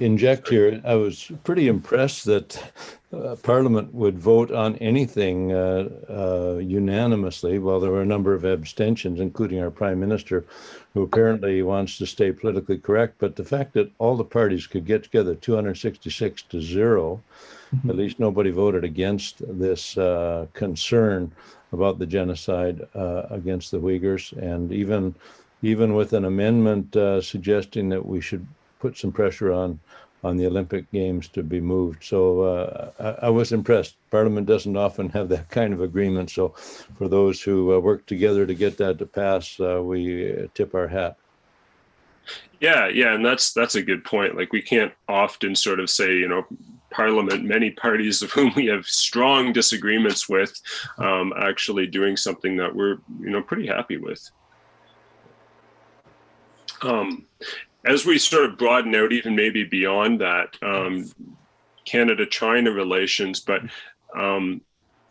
inject 0.00 0.48
here, 0.48 0.80
I 0.84 0.94
was 0.94 1.30
pretty 1.44 1.68
impressed 1.68 2.24
that 2.26 2.72
uh, 3.12 3.36
Parliament 3.42 3.94
would 3.94 4.18
vote 4.18 4.50
on 4.50 4.76
anything 4.76 5.52
uh, 5.52 5.88
uh, 6.08 6.58
unanimously, 6.58 7.58
while 7.58 7.80
there 7.80 7.90
were 7.90 8.02
a 8.02 8.06
number 8.06 8.34
of 8.34 8.44
abstentions, 8.44 9.18
including 9.20 9.62
our 9.62 9.70
Prime 9.70 9.98
Minister, 9.98 10.44
who 10.94 11.02
apparently 11.02 11.62
wants 11.62 11.96
to 11.98 12.06
stay 12.06 12.32
politically 12.32 12.78
correct. 12.78 13.16
But 13.18 13.36
the 13.36 13.44
fact 13.44 13.72
that 13.74 13.90
all 13.98 14.16
the 14.16 14.24
parties 14.24 14.66
could 14.66 14.84
get 14.84 15.02
together 15.02 15.34
266 15.34 16.42
to 16.42 16.60
0 16.60 17.22
mm-hmm. 17.74 17.90
at 17.90 17.96
least 17.96 18.18
nobody 18.18 18.50
voted 18.50 18.84
against 18.84 19.42
this 19.58 19.96
uh, 19.96 20.46
concern 20.52 21.32
about 21.72 21.98
the 21.98 22.06
genocide 22.06 22.86
uh, 22.94 23.22
against 23.30 23.70
the 23.70 23.78
Uyghurs, 23.78 24.32
and 24.36 24.72
even 24.72 25.14
even 25.62 25.94
with 25.94 26.12
an 26.12 26.24
amendment 26.24 26.94
uh, 26.94 27.20
suggesting 27.20 27.88
that 27.88 28.06
we 28.06 28.20
should 28.20 28.46
put 28.78 28.96
some 28.96 29.12
pressure 29.12 29.52
on 29.52 29.80
on 30.24 30.36
the 30.36 30.46
Olympic 30.46 30.90
Games 30.90 31.28
to 31.28 31.42
be 31.42 31.60
moved. 31.60 32.02
So 32.02 32.42
uh, 32.42 32.90
I, 32.98 33.26
I, 33.26 33.30
was 33.30 33.52
impressed. 33.52 33.94
Parliament 34.10 34.48
doesn't 34.48 34.76
often 34.76 35.08
have 35.10 35.28
that 35.28 35.48
kind 35.48 35.72
of 35.72 35.80
agreement. 35.80 36.30
So 36.30 36.48
for 36.96 37.06
those 37.06 37.40
who 37.40 37.72
uh, 37.72 37.78
work 37.78 38.04
together 38.06 38.44
to 38.44 38.54
get 38.54 38.76
that 38.78 38.98
to 38.98 39.06
pass, 39.06 39.60
uh, 39.60 39.80
we 39.80 40.48
tip 40.54 40.74
our 40.74 40.88
hat. 40.88 41.16
Yeah, 42.60 42.88
yeah, 42.88 43.14
and 43.14 43.24
that's 43.24 43.52
that's 43.52 43.76
a 43.76 43.82
good 43.82 44.04
point. 44.04 44.36
Like 44.36 44.52
we 44.52 44.60
can't 44.60 44.92
often 45.08 45.54
sort 45.54 45.78
of 45.78 45.88
say, 45.88 46.16
you 46.16 46.28
know, 46.28 46.44
Parliament, 46.90 47.44
many 47.44 47.70
parties 47.70 48.20
of 48.22 48.32
whom 48.32 48.52
we 48.56 48.66
have 48.66 48.86
strong 48.86 49.52
disagreements 49.52 50.28
with, 50.28 50.60
um, 50.98 51.32
actually 51.38 51.86
doing 51.86 52.16
something 52.16 52.56
that 52.56 52.74
we're 52.74 52.98
you 53.20 53.30
know 53.30 53.42
pretty 53.42 53.66
happy 53.66 53.96
with. 53.96 54.28
Um, 56.82 57.26
as 57.84 58.04
we 58.04 58.18
sort 58.18 58.44
of 58.44 58.58
broaden 58.58 58.94
out, 58.94 59.12
even 59.12 59.36
maybe 59.36 59.64
beyond 59.64 60.20
that, 60.20 60.56
um, 60.62 61.10
Canada-China 61.84 62.70
relations, 62.70 63.40
but 63.40 63.62
um, 64.14 64.60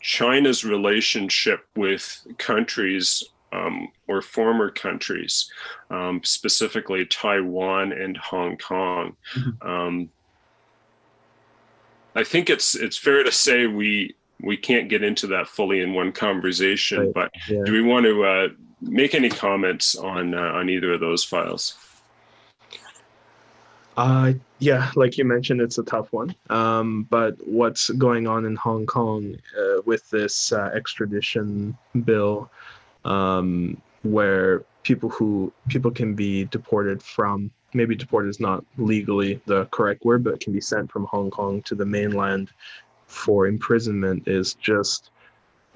China's 0.02 0.64
relationship 0.64 1.66
with 1.76 2.26
countries 2.38 3.24
um, 3.52 3.90
or 4.08 4.22
former 4.22 4.70
countries, 4.70 5.50
um, 5.90 6.22
specifically 6.24 7.06
Taiwan 7.06 7.94
and 7.94 8.18
Hong 8.18 8.58
Kong. 8.58 9.16
Mm-hmm. 9.36 9.68
Um, 9.68 10.10
I 12.16 12.24
think 12.24 12.50
it's 12.50 12.76
it's 12.76 12.98
fair 12.98 13.24
to 13.24 13.32
say 13.32 13.68
we 13.68 14.16
we 14.42 14.58
can't 14.58 14.90
get 14.90 15.04
into 15.04 15.28
that 15.28 15.48
fully 15.48 15.82
in 15.82 15.94
one 15.94 16.12
conversation, 16.12 17.00
right. 17.00 17.14
but 17.14 17.32
yeah. 17.50 17.64
do 17.66 17.72
we 17.72 17.82
want 17.82 18.06
to 18.06 18.24
uh, 18.24 18.48
make 18.82 19.16
any 19.16 19.30
comments 19.30 19.96
on 19.96 20.34
uh, 20.34 20.52
on 20.54 20.70
either 20.70 20.94
of 20.94 21.00
those 21.00 21.24
files? 21.24 21.76
Uh, 23.98 24.34
yeah, 24.60 24.92
like 24.96 25.18
you 25.18 25.26
mentioned, 25.26 25.60
it's 25.60 25.80
a 25.80 25.84
tough 25.84 26.14
one. 26.14 26.34
Um, 26.52 27.04
but 27.10 27.36
what's 27.48 27.90
going 27.90 28.28
on 28.28 28.46
in 28.46 28.56
Hong 28.56 28.86
Kong 28.86 29.36
uh, 29.60 29.82
with 29.86 30.08
this 30.12 30.54
uh, 30.54 30.70
extradition 30.74 31.76
bill, 32.06 32.50
um, 33.06 33.82
where 34.04 34.64
people 34.84 35.10
who 35.10 35.52
people 35.68 35.92
can 35.92 36.14
be 36.14 36.46
deported 36.46 37.02
from 37.02 37.52
maybe 37.74 37.96
deported 37.96 38.30
is 38.30 38.40
not 38.40 38.64
legally 38.78 39.42
the 39.46 39.66
correct 39.66 40.06
word, 40.06 40.24
but 40.24 40.40
can 40.40 40.54
be 40.54 40.62
sent 40.62 40.92
from 40.92 41.06
Hong 41.06 41.30
Kong 41.30 41.62
to 41.64 41.76
the 41.76 41.86
mainland 41.86 42.50
for 43.08 43.48
imprisonment 43.48 44.28
is 44.28 44.54
just 44.56 45.10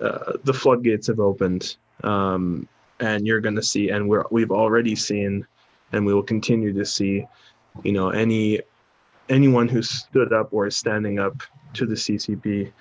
uh, 0.01 0.33
the 0.43 0.53
floodgates 0.53 1.07
have 1.07 1.19
opened, 1.19 1.77
um, 2.03 2.67
and 2.99 3.25
you're 3.25 3.41
going 3.41 3.55
to 3.55 3.63
see, 3.63 3.89
and 3.89 4.07
we're 4.07 4.25
we've 4.31 4.51
already 4.51 4.95
seen, 4.95 5.45
and 5.91 6.05
we 6.05 6.13
will 6.13 6.23
continue 6.23 6.73
to 6.73 6.85
see 6.85 7.25
you 7.83 7.91
know 7.91 8.09
any 8.09 8.59
anyone 9.29 9.67
who 9.67 9.81
stood 9.81 10.33
up 10.33 10.53
or 10.53 10.67
is 10.67 10.77
standing 10.77 11.19
up 11.19 11.41
to 11.73 11.85
the 11.85 11.95
CCP 11.95 12.71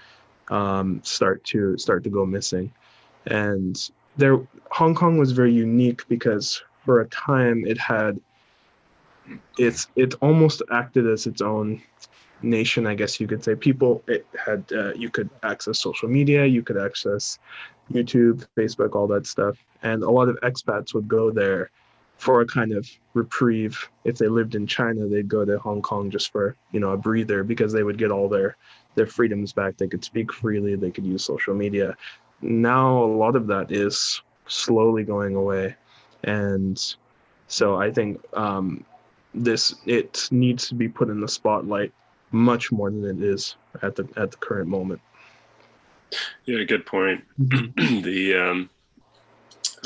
um, 0.51 1.01
start 1.05 1.45
to 1.45 1.79
start 1.79 2.03
to 2.05 2.11
go 2.11 2.27
missing, 2.27 2.73
and 3.27 3.91
there 4.17 4.39
Hong 4.71 4.95
Kong 4.95 5.19
was 5.19 5.33
very 5.33 5.53
unique 5.53 6.07
because 6.09 6.63
for 6.85 7.01
a 7.01 7.07
time 7.09 7.65
it 7.67 7.79
had 7.79 8.21
it's 9.59 9.89
it 9.97 10.15
almost 10.21 10.63
acted 10.73 11.07
as 11.07 11.27
its 11.27 11.41
own 11.41 11.81
nation 12.43 12.87
i 12.87 12.95
guess 12.95 13.21
you 13.21 13.27
could 13.27 13.45
say. 13.45 13.55
People 13.55 14.03
it 14.07 14.27
had 14.45 14.65
uh, 14.73 14.93
you 14.95 15.11
could 15.11 15.29
access 15.43 15.79
social 15.79 16.09
media 16.09 16.47
you 16.47 16.63
could 16.63 16.79
access 16.79 17.39
youtube 17.93 18.47
facebook 18.57 18.95
all 18.95 19.07
that 19.07 19.27
stuff. 19.27 19.57
And 19.83 20.03
a 20.03 20.11
lot 20.11 20.29
of 20.29 20.39
expats 20.43 20.95
would 20.95 21.09
go 21.09 21.31
there 21.31 21.71
for 22.21 22.43
a 22.43 22.47
kind 22.47 22.73
of 22.73 22.87
reprieve. 23.15 23.89
If 24.05 24.19
they 24.19 24.29
lived 24.29 24.55
in 24.55 24.67
China, 24.67 25.09
they'd 25.09 25.27
go 25.27 25.47
to 25.47 25.59
Hong 25.59 25.81
Kong 25.81 26.11
just 26.11 26.31
for 26.31 26.55
you 26.71 26.79
know 26.79 26.91
a 26.91 26.97
breather 26.97 27.43
because 27.43 27.73
they 27.73 27.83
would 27.83 27.97
get 27.97 28.11
all 28.11 28.29
their 28.29 28.57
their 28.95 29.07
freedoms 29.07 29.55
back. 29.55 29.79
They 29.79 29.89
could 29.89 30.05
speak 30.05 30.31
freely. 30.31 30.77
They 30.77 30.91
could 30.91 31.07
use 31.07 31.25
social 31.25 31.55
media. 31.55 31.97
Now 32.43 33.03
a 33.03 33.07
lot 33.07 33.37
of 33.37 33.47
that 33.47 33.73
is 33.73 34.21
slowly 34.47 35.03
going 35.03 35.35
away, 35.35 35.75
and 36.23 36.79
so 37.49 37.81
I 37.81 37.91
think 37.91 38.21
um, 38.35 38.85
this 39.35 39.75
it 39.87 40.29
needs 40.31 40.69
to 40.69 40.75
be 40.75 40.89
put 40.89 41.09
in 41.09 41.23
the 41.23 41.29
spotlight 41.29 41.93
much 42.33 42.71
more 42.71 42.91
than 42.91 43.05
it 43.07 43.23
is 43.23 43.57
at 43.81 43.97
the 43.97 44.07
at 44.19 44.31
the 44.31 44.37
current 44.37 44.69
moment. 44.69 45.01
Yeah, 46.45 46.65
good 46.65 46.85
point. 46.85 47.25
Mm-hmm. 47.41 48.01
the 48.03 48.35
um, 48.35 48.71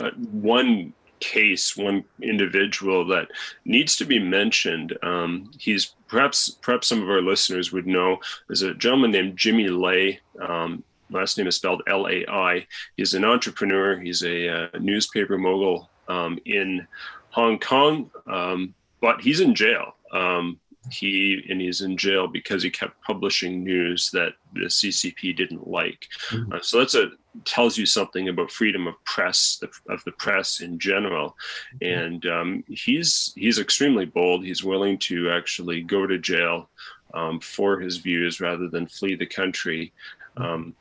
uh, 0.03 0.11
one 0.33 0.93
case, 1.25 1.75
one 1.75 2.05
individual 2.21 3.07
that 3.07 3.29
needs 3.65 3.97
to 3.97 4.05
be 4.05 4.19
mentioned. 4.19 4.97
Um, 5.03 5.51
he's 5.59 5.95
perhaps 6.07 6.51
perhaps 6.61 6.87
some 6.87 7.03
of 7.03 7.09
our 7.09 7.23
listeners 7.23 7.73
would 7.73 7.87
know. 7.87 8.19
There's 8.47 8.63
a 8.63 8.75
gentleman 8.75 9.11
named 9.11 9.39
Jimmy 9.39 9.69
Lai. 9.69 10.21
Um, 10.41 10.85
last 11.11 11.39
name 11.39 11.47
is 11.47 11.57
spelled 11.57 11.83
L-A-I. 11.87 12.67
He's 12.99 13.15
an 13.15 13.25
entrepreneur. 13.25 13.99
He's 13.99 14.23
a, 14.23 14.47
a 14.47 14.65
uh, 14.65 14.79
newspaper 14.79 15.39
mogul 15.39 15.89
um, 16.09 16.39
in 16.45 16.87
Hong 17.31 17.59
Kong, 17.59 18.11
um, 18.27 18.75
but 19.01 19.23
he's 19.23 19.41
in 19.41 19.55
jail. 19.55 19.97
Um, 20.13 20.61
he 20.91 21.43
and 21.49 21.59
he's 21.59 21.81
in 21.81 21.97
jail 21.97 22.27
because 22.27 22.63
he 22.63 22.71
kept 22.71 23.01
publishing 23.03 23.65
news 23.65 24.11
that 24.11 24.35
the 24.53 24.67
CCP 24.67 25.35
didn't 25.35 25.67
like. 25.67 26.07
Mm-hmm. 26.29 26.53
Uh, 26.53 26.61
so 26.61 26.79
that's 26.81 26.95
a 26.95 27.13
tells 27.45 27.77
you 27.77 27.87
something 27.87 28.29
about 28.29 28.51
freedom 28.51 28.87
of 28.87 29.03
press 29.05 29.63
of 29.89 30.05
the 30.05 30.13
press 30.13 30.61
in 30.61 30.79
general. 30.79 31.37
Mm-hmm. 31.81 32.05
And 32.05 32.27
um, 32.27 32.65
he's 32.69 33.33
he's 33.37 33.59
extremely 33.59 34.05
bold. 34.05 34.45
He's 34.45 34.65
willing 34.65 34.99
to 34.99 35.31
actually 35.31 35.83
go 35.83 36.07
to 36.07 36.19
jail 36.19 36.71
um, 37.13 37.41
for 37.41 37.81
his 37.81 37.99
views 37.99 38.41
rather 38.41 38.69
than 38.69 38.87
flee 38.87 39.15
the 39.15 39.27
country. 39.27 39.93
Mm-hmm. 40.37 40.45
Um, 40.45 40.75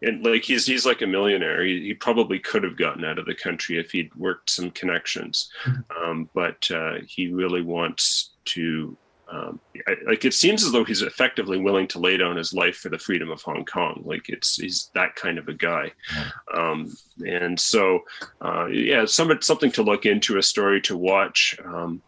and 0.00 0.24
like 0.24 0.44
he's 0.44 0.64
he's 0.66 0.86
like 0.86 1.02
a 1.02 1.06
millionaire. 1.06 1.64
He, 1.64 1.80
he, 1.80 1.94
probably 1.94 2.38
could 2.38 2.62
have 2.62 2.76
gotten 2.76 3.04
out 3.04 3.18
of 3.18 3.26
the 3.26 3.34
country 3.34 3.78
if 3.78 3.90
he'd 3.90 4.14
worked 4.14 4.48
some 4.48 4.70
connections, 4.70 5.50
mm-hmm. 5.64 6.04
um, 6.04 6.30
but 6.34 6.70
uh, 6.70 6.98
he 7.06 7.32
really 7.32 7.62
wants 7.62 8.30
to 8.46 8.96
um, 9.30 9.60
I, 9.86 9.96
like 10.06 10.24
it 10.24 10.32
seems 10.32 10.64
as 10.64 10.72
though 10.72 10.84
he's 10.84 11.02
effectively 11.02 11.58
willing 11.58 11.86
to 11.88 11.98
lay 11.98 12.16
down 12.16 12.36
his 12.36 12.52
life 12.54 12.76
for 12.76 12.88
the 12.88 12.98
freedom 12.98 13.30
of 13.30 13.42
Hong 13.42 13.64
Kong. 13.64 14.02
Like 14.04 14.28
it's 14.28 14.56
he's 14.56 14.90
that 14.94 15.14
kind 15.16 15.38
of 15.38 15.48
a 15.48 15.54
guy, 15.54 15.92
um, 16.54 16.94
and 17.26 17.58
so 17.58 18.00
uh, 18.40 18.66
yeah, 18.66 19.04
some, 19.04 19.36
something 19.42 19.70
to 19.72 19.82
look 19.82 20.06
into, 20.06 20.38
a 20.38 20.42
story 20.42 20.80
to 20.82 20.96
watch 20.96 21.56
um, 21.64 22.00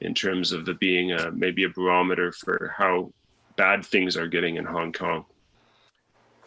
in 0.00 0.14
terms 0.14 0.52
of 0.52 0.64
the 0.66 0.74
being 0.74 1.12
a, 1.12 1.30
maybe 1.32 1.64
a 1.64 1.68
barometer 1.68 2.32
for 2.32 2.72
how 2.76 3.12
bad 3.56 3.84
things 3.84 4.16
are 4.16 4.28
getting 4.28 4.56
in 4.56 4.64
Hong 4.64 4.92
Kong. 4.92 5.24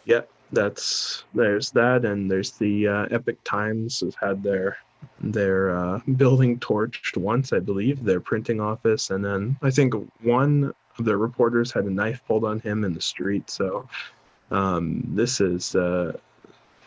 Yep, 0.05 0.29
that's 0.53 1.25
there's 1.33 1.71
that, 1.71 2.05
and 2.05 2.31
there's 2.31 2.51
the 2.51 2.87
uh, 2.87 3.05
Epoch 3.11 3.43
Times 3.43 3.99
has 3.99 4.15
had 4.15 4.43
their 4.43 4.77
their 5.19 5.75
uh, 5.75 5.99
building 6.15 6.59
torched 6.59 7.17
once, 7.17 7.53
I 7.53 7.59
believe, 7.59 8.03
their 8.03 8.19
printing 8.19 8.59
office, 8.59 9.09
and 9.09 9.23
then 9.23 9.57
I 9.61 9.71
think 9.71 9.93
one 10.21 10.73
of 10.97 11.05
their 11.05 11.17
reporters 11.17 11.71
had 11.71 11.85
a 11.85 11.91
knife 11.91 12.21
pulled 12.27 12.43
on 12.43 12.59
him 12.59 12.83
in 12.83 12.93
the 12.93 13.01
street. 13.01 13.49
So 13.49 13.87
um, 14.49 15.03
this 15.07 15.41
is 15.41 15.75
uh, 15.75 16.13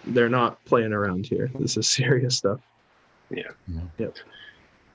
they're 0.06 0.28
not 0.28 0.62
playing 0.64 0.92
around 0.92 1.26
here. 1.26 1.50
This 1.58 1.76
is 1.76 1.88
serious 2.00 2.36
stuff. 2.36 2.60
Yeah. 3.30 3.50
Yep. 3.98 4.16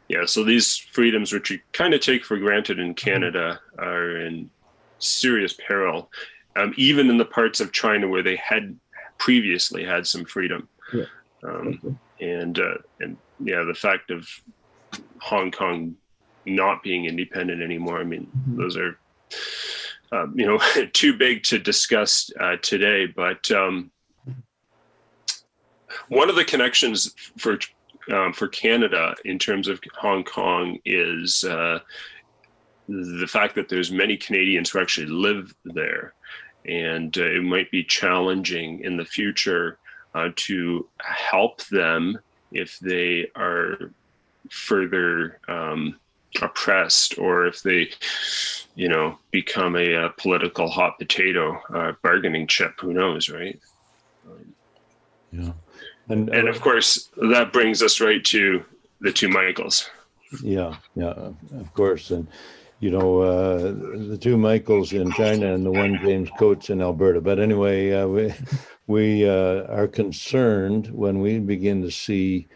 Yeah. 0.08 0.26
So 0.26 0.44
these 0.44 0.78
freedoms, 0.78 1.34
which 1.34 1.50
you 1.50 1.60
kind 1.74 1.94
of 1.94 2.02
take 2.02 2.26
for 2.26 2.38
granted 2.38 2.80
in 2.80 2.94
Canada, 2.94 3.60
are 3.78 4.18
in 4.18 4.50
serious 5.00 5.54
peril, 5.54 6.12
um, 6.56 6.74
even 6.78 7.10
in 7.10 7.18
the 7.18 7.26
parts 7.26 7.60
of 7.60 7.72
China 7.72 8.08
where 8.08 8.24
they 8.24 8.36
had 8.36 8.78
previously 9.18 9.84
had 9.84 10.06
some 10.08 10.26
freedom. 10.26 10.68
Yeah. 10.94 11.06
Um, 11.44 12.00
and 12.20 12.60
uh, 12.60 12.78
and 13.00 13.18
yeah, 13.40 13.64
the 13.64 13.74
fact 13.74 14.12
of 14.12 14.28
Hong 15.22 15.52
Kong 15.52 15.96
not 16.46 16.84
being 16.84 17.06
independent 17.06 17.62
anymore. 17.62 18.00
I 18.00 18.04
mean, 18.04 18.28
mm-hmm. 18.28 18.62
those 18.62 18.78
are 18.78 18.98
um, 20.12 20.34
you 20.36 20.46
know 20.46 20.60
too 20.94 21.16
big 21.16 21.44
to 21.44 21.60
discuss 21.60 22.32
uh, 22.40 22.58
today. 22.62 23.06
But 23.06 23.50
um, 23.52 23.92
one 26.10 26.30
of 26.30 26.36
the 26.36 26.46
connections 26.46 27.14
for 27.38 27.60
um, 28.12 28.34
for 28.34 28.48
Canada 28.48 29.16
in 29.26 29.40
terms 29.40 29.68
of 29.68 29.80
Hong 29.98 30.24
Kong 30.24 30.80
is 30.86 31.44
uh, 31.44 31.80
the 32.88 33.28
fact 33.28 33.56
that 33.56 33.70
there's 33.70 33.92
many 33.92 34.18
Canadians 34.18 34.70
who 34.70 34.80
actually 34.80 35.08
live 35.08 35.54
there, 35.64 36.14
and 36.66 37.16
uh, 37.18 37.26
it 37.26 37.44
might 37.44 37.70
be 37.72 37.84
challenging 37.84 38.84
in 38.84 38.98
the 38.98 39.06
future 39.06 39.78
uh, 40.16 40.30
to 40.36 40.88
help 41.00 41.64
them 41.68 42.18
if 42.52 42.80
they 42.80 43.30
are 43.36 43.92
further 44.50 45.40
um, 45.48 46.00
oppressed 46.42 47.18
or 47.18 47.46
if 47.46 47.62
they 47.62 47.90
you 48.76 48.88
know 48.88 49.18
become 49.32 49.76
a, 49.76 49.94
a 49.94 50.10
political 50.18 50.70
hot 50.70 50.98
potato 50.98 51.60
uh, 51.74 51.92
bargaining 52.02 52.48
chip. 52.48 52.80
Who 52.80 52.94
knows 52.94 53.30
right? 53.30 53.60
Um, 54.28 54.54
yeah. 55.32 55.52
And 56.08 56.30
and 56.30 56.48
of 56.48 56.62
course 56.62 57.10
that 57.32 57.54
brings 57.54 57.84
us 57.84 58.02
right 58.02 58.24
to 58.26 58.64
the 59.02 59.12
two 59.12 59.30
michaels. 59.30 59.90
Yeah 60.42 60.76
yeah 60.96 61.14
of 61.60 61.74
course. 61.74 62.12
And 62.12 62.28
you 62.80 62.92
know 62.92 63.20
uh, 63.20 63.74
the 64.08 64.18
two 64.20 64.38
michaels 64.38 64.94
in 64.94 65.12
china 65.12 65.54
and 65.54 65.66
the 65.66 65.72
one 65.72 66.00
james 66.04 66.30
coates 66.38 66.70
in 66.70 66.82
alberta 66.82 67.22
but 67.22 67.40
anyway 67.40 67.92
uh, 67.92 68.08
we 68.08 68.34
we 68.88 69.30
uh, 69.30 69.64
are 69.68 69.88
concerned 69.88 70.88
when 70.88 71.20
we 71.20 71.40
begin 71.40 71.82
to 71.82 71.92
see 71.92 72.48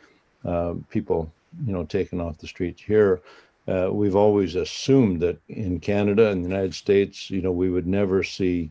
uh, 0.46 0.74
people 0.90 1.32
you 1.66 1.74
know 1.74 1.84
taken 1.84 2.22
off 2.22 2.38
the 2.38 2.48
streets 2.48 2.82
here 2.82 3.22
uh, 3.68 3.90
we've 3.92 4.16
always 4.16 4.56
assumed 4.56 5.22
that 5.22 5.40
in 5.48 5.80
Canada 5.80 6.30
and 6.30 6.44
the 6.44 6.50
United 6.50 6.74
States, 6.76 7.30
you 7.30 7.42
know, 7.42 7.52
we 7.52 7.70
would 7.70 7.88
never 7.88 8.22
see, 8.22 8.70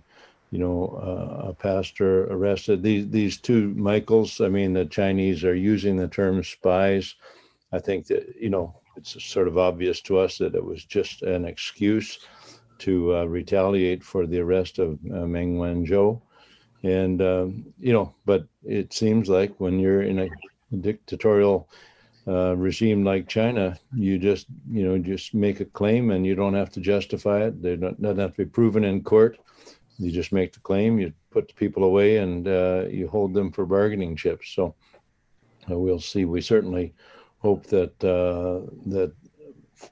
you 0.50 0.59
know, 0.59 1.00
uh, 1.02 1.49
a 1.49 1.54
pastor 1.54 2.25
arrested. 2.25 2.82
These 2.82 3.09
these 3.09 3.38
two 3.38 3.73
Michaels, 3.75 4.40
I 4.40 4.49
mean, 4.49 4.75
the 4.75 4.85
Chinese 4.85 5.44
are 5.44 5.54
using 5.54 5.97
the 5.97 6.09
term 6.09 6.44
spies. 6.44 7.14
I 7.73 7.78
think 7.78 8.06
that 8.09 8.35
you 8.38 8.50
know 8.50 8.75
it's 8.96 9.22
sort 9.25 9.49
of 9.49 9.58
obvious 9.58 10.00
to 10.02 10.18
us 10.18 10.38
that 10.38 10.54
it 10.54 10.64
was 10.64 10.84
just 10.84 11.22
an 11.22 11.44
excuse 11.44 12.18
to 12.78 13.16
uh, 13.16 13.25
retaliate 13.25 14.02
for 14.02 14.26
the 14.26 14.40
arrest 14.40 14.78
of 14.78 14.99
uh, 15.14 15.26
Meng 15.26 15.56
Wanzhou. 15.56 16.20
And 16.82 17.22
um, 17.22 17.66
you 17.78 17.92
know, 17.92 18.12
but 18.26 18.46
it 18.64 18.92
seems 18.92 19.28
like 19.28 19.54
when 19.58 19.78
you're 19.78 20.02
in 20.02 20.18
a 20.18 20.28
dictatorial 20.80 21.68
uh, 22.26 22.56
regime 22.56 23.04
like 23.04 23.28
China, 23.28 23.78
you 23.94 24.18
just 24.18 24.46
you 24.70 24.84
know 24.84 24.99
just 24.99 25.32
make 25.32 25.61
a 25.61 25.64
claim 25.64 26.11
and 26.11 26.26
you 26.26 26.34
don't 26.34 26.54
have 26.54 26.70
to 26.70 26.80
justify 26.80 27.44
it. 27.44 27.62
They 27.62 27.76
don't 27.76 28.00
doesn't 28.02 28.18
have 28.18 28.34
to 28.37 28.44
be 28.44 28.50
proven 28.50 28.84
in 28.84 29.02
court. 29.02 29.38
You 29.99 30.11
just 30.11 30.32
make 30.32 30.52
the 30.52 30.61
claim, 30.61 30.99
you 30.99 31.12
put 31.30 31.46
the 31.49 31.54
people 31.54 31.84
away, 31.84 32.16
and 32.16 32.49
uh, 32.49 32.84
you 32.90 33.06
hold 33.06 33.34
them 33.34 33.52
for 33.52 33.64
bargaining 33.64 34.16
chips. 34.16 34.52
So 34.54 34.75
uh, 35.70 35.78
we'll 35.78 36.00
see. 36.00 36.25
We 36.25 36.40
certainly 36.40 36.94
hope 37.42 37.66
that 37.66 37.92
uh, 38.04 38.66
that 38.87 39.12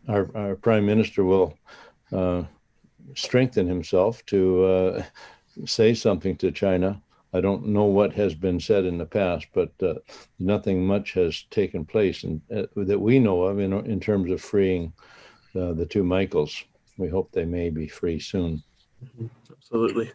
our, 0.08 0.30
our 0.34 0.56
prime 0.56 0.86
minister 0.86 1.24
will 1.24 1.58
uh, 2.12 2.42
strengthen 3.14 3.66
himself 3.66 4.24
to 4.26 4.64
uh, 4.64 5.02
say 5.66 5.92
something 5.94 6.36
to 6.36 6.50
China 6.50 7.02
I 7.32 7.40
don't 7.40 7.66
know 7.66 7.84
what 7.84 8.12
has 8.14 8.34
been 8.34 8.58
said 8.58 8.84
in 8.84 8.98
the 8.98 9.06
past, 9.06 9.46
but 9.52 9.70
uh, 9.82 9.94
nothing 10.38 10.84
much 10.84 11.12
has 11.12 11.44
taken 11.50 11.84
place 11.84 12.24
and 12.24 12.40
uh, 12.54 12.66
that 12.76 12.98
we 12.98 13.18
know 13.18 13.42
of 13.42 13.60
in, 13.60 13.72
in 13.86 14.00
terms 14.00 14.30
of 14.30 14.40
freeing 14.40 14.92
uh, 15.54 15.72
the 15.72 15.86
two 15.86 16.02
Michaels. 16.02 16.64
We 16.98 17.08
hope 17.08 17.30
they 17.30 17.44
may 17.44 17.70
be 17.70 17.86
free 17.86 18.18
soon. 18.18 18.62
Mm-hmm. 19.04 19.26
Absolutely. 19.52 20.10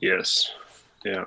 Yes. 0.00 0.52
Yeah. 1.04 1.24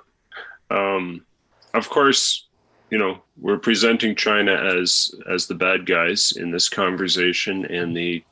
Um, 0.69 1.25
of 1.73 1.89
course, 1.89 2.47
you 2.91 2.97
know 2.97 3.23
we're 3.39 3.57
presenting 3.57 4.15
China 4.15 4.53
as 4.53 5.11
as 5.27 5.47
the 5.47 5.55
bad 5.55 5.85
guys 5.85 6.33
in 6.33 6.51
this 6.51 6.69
conversation, 6.69 7.65
and 7.65 7.95
the 7.95 8.23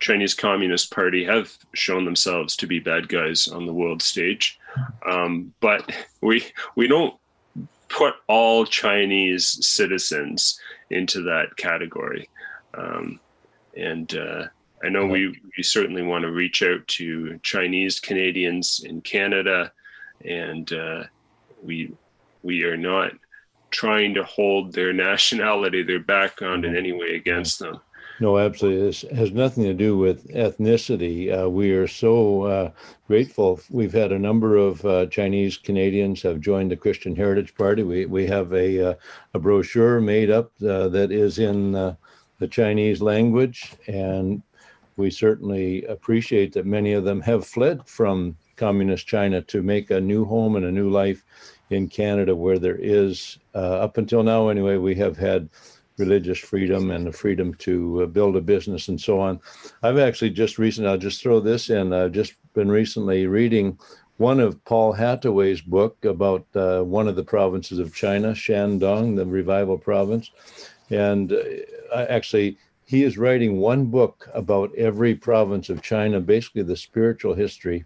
Chinese 0.00 0.34
Communist 0.34 0.90
Party 0.92 1.24
have 1.24 1.56
shown 1.72 2.04
themselves 2.04 2.56
to 2.56 2.66
be 2.66 2.80
bad 2.80 3.08
guys 3.08 3.48
on 3.48 3.64
the 3.64 3.72
world 3.72 4.02
stage. 4.02 4.58
Um, 5.06 5.54
but 5.60 5.90
we 6.20 6.44
we 6.74 6.88
don't 6.88 7.14
put 7.88 8.14
all 8.26 8.66
Chinese 8.66 9.64
citizens 9.66 10.58
into 10.90 11.22
that 11.22 11.56
category. 11.56 12.28
Um, 12.74 13.20
and 13.76 14.14
uh, 14.16 14.46
I 14.82 14.88
know 14.88 15.06
we, 15.06 15.38
we 15.56 15.62
certainly 15.62 16.02
want 16.02 16.22
to 16.22 16.30
reach 16.30 16.62
out 16.62 16.86
to 16.88 17.38
Chinese 17.42 18.00
Canadians 18.00 18.82
in 18.84 19.00
Canada, 19.02 19.72
and 20.24 20.72
uh, 20.72 21.04
we 21.62 21.92
we 22.42 22.64
are 22.64 22.76
not 22.76 23.12
trying 23.72 24.14
to 24.14 24.24
hold 24.24 24.72
their 24.72 24.92
nationality, 24.92 25.82
their 25.82 26.00
background 26.00 26.64
in 26.64 26.76
any 26.76 26.92
way 26.92 27.16
against 27.16 27.58
them. 27.58 27.80
No, 28.20 28.38
absolutely. 28.38 28.82
This 28.82 29.02
has 29.16 29.32
nothing 29.32 29.64
to 29.64 29.74
do 29.74 29.96
with 29.96 30.28
ethnicity. 30.28 31.36
Uh, 31.36 31.50
we 31.50 31.72
are 31.72 31.88
so 31.88 32.42
uh, 32.42 32.70
grateful. 33.08 33.58
We've 33.68 33.92
had 33.92 34.12
a 34.12 34.18
number 34.18 34.56
of 34.56 34.84
uh, 34.84 35.06
Chinese 35.06 35.56
Canadians 35.56 36.22
have 36.22 36.38
joined 36.38 36.70
the 36.70 36.76
Christian 36.76 37.16
Heritage 37.16 37.54
Party. 37.56 37.82
We 37.82 38.06
we 38.06 38.26
have 38.26 38.52
a 38.52 38.90
uh, 38.90 38.94
a 39.34 39.38
brochure 39.40 40.00
made 40.00 40.30
up 40.30 40.52
uh, 40.62 40.88
that 40.88 41.10
is 41.10 41.40
in 41.40 41.74
uh, 41.74 41.96
the 42.38 42.46
Chinese 42.46 43.02
language, 43.02 43.72
and 43.88 44.42
we 44.96 45.10
certainly 45.10 45.84
appreciate 45.86 46.52
that 46.52 46.66
many 46.66 46.92
of 46.92 47.04
them 47.04 47.20
have 47.22 47.46
fled 47.46 47.88
from 47.88 48.36
communist 48.56 49.06
China 49.06 49.42
to 49.42 49.62
make 49.62 49.90
a 49.90 50.00
new 50.00 50.24
home 50.24 50.54
and 50.54 50.64
a 50.64 50.70
new 50.70 50.90
life 50.90 51.24
in 51.72 51.88
Canada, 51.88 52.34
where 52.34 52.58
there 52.58 52.78
is 52.78 53.38
up 53.54 53.98
until 53.98 54.22
now 54.22 54.48
anyway 54.48 54.76
we 54.76 54.94
have 54.94 55.16
had 55.16 55.48
religious 55.98 56.38
freedom 56.38 56.90
and 56.90 57.06
the 57.06 57.12
freedom 57.12 57.54
to 57.54 58.02
uh, 58.02 58.06
build 58.06 58.36
a 58.36 58.40
business 58.40 58.88
and 58.88 59.00
so 59.00 59.20
on. 59.20 59.40
I've 59.82 59.98
actually 59.98 60.30
just 60.30 60.58
recently, 60.58 60.90
I'll 60.90 60.98
just 60.98 61.22
throw 61.22 61.40
this 61.40 61.70
in, 61.70 61.92
I've 61.92 62.12
just 62.12 62.34
been 62.54 62.70
recently 62.70 63.26
reading 63.26 63.78
one 64.16 64.40
of 64.40 64.62
Paul 64.64 64.92
Hattaway's 64.92 65.60
book 65.60 66.04
about 66.04 66.46
uh, 66.54 66.82
one 66.82 67.08
of 67.08 67.16
the 67.16 67.24
provinces 67.24 67.78
of 67.78 67.94
China, 67.94 68.32
Shandong, 68.32 69.16
the 69.16 69.26
revival 69.26 69.78
province. 69.78 70.30
And 70.90 71.32
uh, 71.32 72.06
actually, 72.08 72.58
he 72.84 73.04
is 73.04 73.18
writing 73.18 73.58
one 73.58 73.86
book 73.86 74.28
about 74.34 74.74
every 74.76 75.14
province 75.14 75.70
of 75.70 75.82
China, 75.82 76.20
basically 76.20 76.62
the 76.62 76.76
spiritual 76.76 77.34
history, 77.34 77.84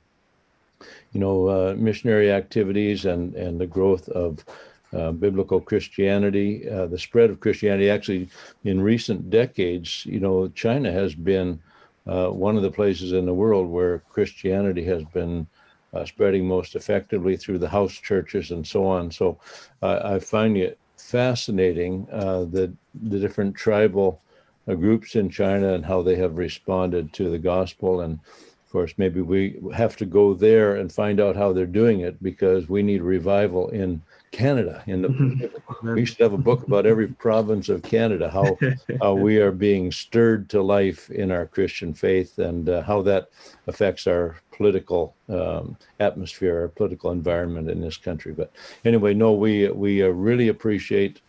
you 1.12 1.20
know, 1.20 1.48
uh, 1.48 1.74
missionary 1.76 2.30
activities 2.30 3.04
and, 3.04 3.34
and 3.34 3.60
the 3.60 3.66
growth 3.66 4.08
of 4.10 4.44
uh, 4.92 5.12
biblical 5.12 5.60
Christianity, 5.60 6.68
uh, 6.68 6.86
the 6.86 6.98
spread 6.98 7.30
of 7.30 7.40
Christianity. 7.40 7.90
Actually, 7.90 8.28
in 8.64 8.80
recent 8.80 9.30
decades, 9.30 10.06
you 10.06 10.20
know, 10.20 10.48
China 10.48 10.92
has 10.92 11.14
been 11.14 11.60
uh, 12.06 12.28
one 12.28 12.56
of 12.56 12.62
the 12.62 12.70
places 12.70 13.12
in 13.12 13.26
the 13.26 13.34
world 13.34 13.68
where 13.68 13.98
Christianity 14.10 14.84
has 14.84 15.02
been 15.04 15.46
uh, 15.92 16.04
spreading 16.04 16.46
most 16.46 16.76
effectively 16.76 17.36
through 17.36 17.58
the 17.58 17.68
house 17.68 17.94
churches 17.94 18.50
and 18.50 18.66
so 18.66 18.86
on. 18.86 19.10
So 19.10 19.38
I 19.82 20.18
find 20.18 20.56
it 20.56 20.78
fascinating 20.96 22.06
uh, 22.12 22.44
the 22.44 22.72
the 22.94 23.18
different 23.18 23.54
tribal 23.54 24.20
groups 24.66 25.14
in 25.14 25.30
China 25.30 25.74
and 25.74 25.84
how 25.84 26.02
they 26.02 26.16
have 26.16 26.36
responded 26.36 27.12
to 27.12 27.30
the 27.30 27.38
gospel 27.38 28.00
and 28.00 28.18
of 28.66 28.72
course, 28.72 28.94
maybe 28.96 29.20
we 29.20 29.60
have 29.72 29.96
to 29.98 30.04
go 30.04 30.34
there 30.34 30.74
and 30.74 30.92
find 30.92 31.20
out 31.20 31.36
how 31.36 31.52
they're 31.52 31.66
doing 31.66 32.00
it 32.00 32.20
because 32.20 32.68
we 32.68 32.82
need 32.82 33.00
revival 33.00 33.68
in 33.68 34.02
Canada. 34.32 34.82
In 34.88 35.02
the, 35.02 35.08
mm-hmm. 35.08 35.94
we 35.94 36.04
should 36.04 36.18
have 36.18 36.32
a 36.32 36.38
book 36.38 36.66
about 36.66 36.84
every 36.84 37.06
province 37.06 37.68
of 37.68 37.84
Canada, 37.84 38.28
how, 38.28 38.58
how 39.00 39.14
we 39.14 39.38
are 39.38 39.52
being 39.52 39.92
stirred 39.92 40.50
to 40.50 40.62
life 40.62 41.10
in 41.10 41.30
our 41.30 41.46
Christian 41.46 41.94
faith 41.94 42.38
and 42.38 42.68
uh, 42.68 42.82
how 42.82 43.02
that 43.02 43.30
affects 43.68 44.08
our 44.08 44.34
political 44.50 45.14
um, 45.28 45.76
atmosphere, 46.00 46.62
our 46.62 46.68
political 46.68 47.12
environment 47.12 47.70
in 47.70 47.80
this 47.80 47.96
country. 47.96 48.32
But 48.32 48.50
anyway, 48.84 49.14
no, 49.14 49.32
we 49.32 49.68
we 49.68 50.02
uh, 50.02 50.08
really 50.08 50.48
appreciate 50.48 51.20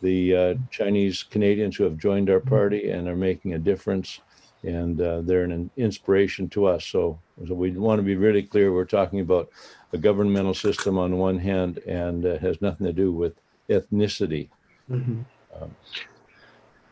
the 0.00 0.34
uh, 0.34 0.54
Chinese 0.70 1.24
Canadians 1.24 1.76
who 1.76 1.84
have 1.84 1.98
joined 1.98 2.30
our 2.30 2.40
party 2.40 2.88
and 2.88 3.06
are 3.06 3.16
making 3.16 3.52
a 3.52 3.58
difference 3.58 4.20
and 4.66 5.00
uh, 5.00 5.20
they're 5.22 5.44
an 5.44 5.70
inspiration 5.76 6.48
to 6.50 6.66
us. 6.66 6.84
So, 6.84 7.18
so, 7.46 7.54
we 7.54 7.70
want 7.70 7.98
to 8.00 8.02
be 8.02 8.16
really 8.16 8.42
clear. 8.42 8.72
We're 8.72 8.84
talking 8.84 9.20
about 9.20 9.48
a 9.92 9.98
governmental 9.98 10.54
system 10.54 10.98
on 10.98 11.16
one 11.18 11.38
hand, 11.38 11.78
and 11.86 12.24
it 12.24 12.40
has 12.40 12.60
nothing 12.60 12.86
to 12.86 12.92
do 12.92 13.12
with 13.12 13.34
ethnicity. 13.70 14.48
Mm-hmm. 14.90 15.20
Um, 15.60 15.74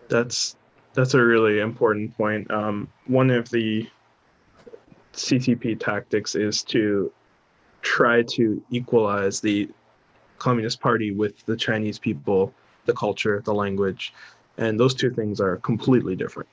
that's 0.09 0.57
that's 0.95 1.15
a 1.15 1.23
really 1.23 1.61
important 1.61 2.17
point. 2.17 2.51
Um, 2.51 2.89
one 3.07 3.31
of 3.31 3.51
the 3.51 3.89
CCP 5.13 5.81
tactics 5.81 6.35
is 6.35 6.63
to 6.65 7.13
try 7.83 8.23
to 8.23 8.63
equalize 8.71 9.41
the 9.41 9.69
Communist 10.39 10.81
Party 10.81 11.11
with 11.11 11.45
the 11.47 11.57
Chinese 11.57 11.99
people, 11.99 12.53
the 12.85 12.93
culture, 12.93 13.43
the 13.45 13.55
language, 13.55 14.13
and 14.59 14.79
those 14.79 14.95
two 14.95 15.11
things 15.11 15.41
are 15.41 15.57
completely 15.59 16.15
different. 16.15 16.49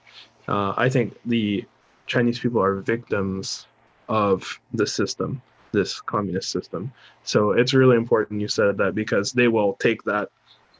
Uh, 0.51 0.73
I 0.75 0.89
think 0.89 1.17
the 1.25 1.65
Chinese 2.07 2.39
people 2.39 2.61
are 2.61 2.75
victims 2.81 3.67
of 4.09 4.59
the 4.73 4.85
system, 4.85 5.41
this 5.71 6.01
communist 6.01 6.51
system. 6.51 6.91
So 7.23 7.51
it's 7.51 7.73
really 7.73 7.95
important 7.95 8.41
you 8.41 8.49
said 8.49 8.77
that 8.77 8.93
because 8.93 9.31
they 9.31 9.47
will 9.47 9.75
take 9.75 10.03
that 10.03 10.29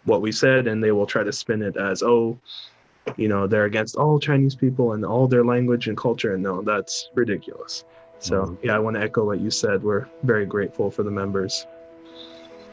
what 0.04 0.22
we 0.22 0.32
said 0.32 0.68
and 0.68 0.84
they 0.84 0.92
will 0.92 1.06
try 1.06 1.24
to 1.24 1.32
spin 1.32 1.62
it 1.62 1.78
as 1.78 2.02
oh 2.04 2.38
you 3.18 3.28
know 3.28 3.48
they're 3.48 3.66
against 3.66 3.96
all 3.96 4.20
chinese 4.20 4.56
people 4.56 4.94
and 4.94 5.06
all 5.06 5.28
their 5.28 5.46
language 5.46 5.88
and 5.88 5.98
culture 5.98 6.34
and 6.34 6.44
no 6.44 6.62
that's 6.62 7.10
ridiculous 7.14 7.86
so 8.20 8.44
mm-hmm. 8.44 8.66
yeah 8.66 8.76
i 8.76 8.80
want 8.80 8.96
to 8.96 9.02
echo 9.02 9.26
what 9.26 9.40
you 9.40 9.52
said 9.52 9.84
we're 9.84 10.08
very 10.24 10.46
grateful 10.46 10.90
for 10.90 11.04
the 11.04 11.12
members 11.12 11.68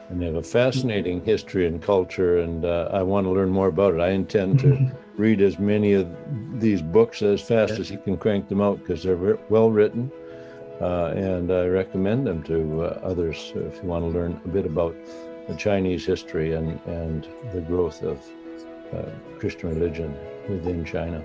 and 0.08 0.20
they 0.20 0.26
have 0.26 0.36
a 0.36 0.42
fascinating 0.42 1.24
history 1.24 1.66
and 1.66 1.82
culture 1.82 2.38
and 2.38 2.64
uh, 2.64 2.88
i 2.92 3.02
want 3.02 3.24
to 3.24 3.30
learn 3.30 3.48
more 3.48 3.68
about 3.68 3.94
it 3.94 4.00
i 4.00 4.10
intend 4.10 4.58
to 4.58 4.90
read 5.16 5.40
as 5.40 5.58
many 5.58 5.92
of 5.92 6.08
these 6.60 6.80
books 6.80 7.22
as 7.22 7.40
fast 7.40 7.74
yeah. 7.74 7.80
as 7.80 7.90
you 7.90 7.98
can 7.98 8.16
crank 8.16 8.48
them 8.48 8.60
out 8.60 8.78
because 8.78 9.02
they're 9.02 9.38
well 9.48 9.70
written 9.70 10.10
uh, 10.80 11.06
and 11.08 11.52
i 11.52 11.66
recommend 11.66 12.26
them 12.26 12.42
to 12.42 12.82
uh, 12.82 13.00
others 13.02 13.52
if 13.56 13.82
you 13.82 13.88
want 13.88 14.04
to 14.04 14.08
learn 14.08 14.40
a 14.44 14.48
bit 14.48 14.66
about 14.66 14.94
the 15.48 15.54
Chinese 15.54 16.04
history 16.04 16.52
and, 16.52 16.78
and 16.86 17.26
the 17.52 17.60
growth 17.62 18.02
of 18.02 18.22
uh, 18.92 19.02
Christian 19.38 19.70
religion 19.70 20.14
within 20.48 20.84
China. 20.84 21.24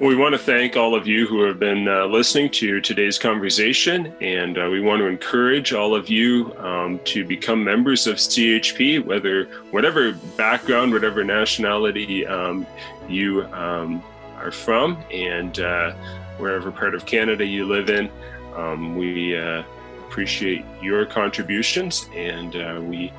We 0.00 0.14
want 0.14 0.34
to 0.34 0.38
thank 0.38 0.76
all 0.76 0.94
of 0.94 1.06
you 1.06 1.26
who 1.26 1.42
have 1.42 1.58
been 1.58 1.88
uh, 1.88 2.04
listening 2.04 2.50
to 2.50 2.80
today's 2.80 3.18
conversation, 3.18 4.14
and 4.20 4.58
uh, 4.58 4.68
we 4.70 4.80
want 4.80 5.00
to 5.00 5.06
encourage 5.06 5.72
all 5.72 5.94
of 5.94 6.10
you 6.10 6.54
um, 6.58 7.00
to 7.04 7.24
become 7.24 7.64
members 7.64 8.06
of 8.06 8.16
CHP, 8.16 9.04
whether 9.04 9.46
whatever 9.70 10.12
background, 10.36 10.92
whatever 10.92 11.24
nationality 11.24 12.26
um, 12.26 12.66
you 13.08 13.44
um, 13.46 14.02
are 14.36 14.50
from, 14.50 15.02
and 15.10 15.60
uh, 15.60 15.92
wherever 16.36 16.70
part 16.70 16.94
of 16.94 17.06
Canada 17.06 17.44
you 17.46 17.64
live 17.64 17.88
in. 17.88 18.10
Um, 18.54 18.96
we 18.96 19.36
uh, 19.36 19.62
appreciate 20.08 20.64
your 20.82 21.06
contributions, 21.06 22.06
and 22.14 22.54
uh, 22.54 22.80
we 22.82 23.12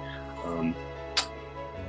um, 0.46 0.76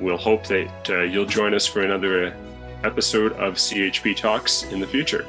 will 0.01 0.19
hope 0.19 0.47
that 0.47 0.91
uh, 0.91 1.01
you'll 1.03 1.27
join 1.27 1.53
us 1.53 1.67
for 1.67 1.83
another 1.83 2.35
episode 2.85 3.33
of 3.33 3.55
CHP 3.55 4.17
Talks 4.17 4.65
in 4.65 4.81
the 4.81 4.87
future. 4.87 5.27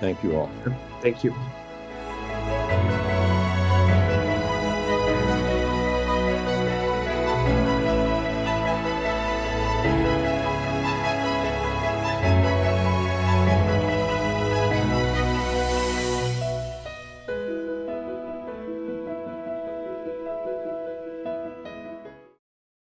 Thank 0.00 0.22
you 0.22 0.36
all. 0.36 0.50
Thank 1.00 1.24
you. 1.24 1.34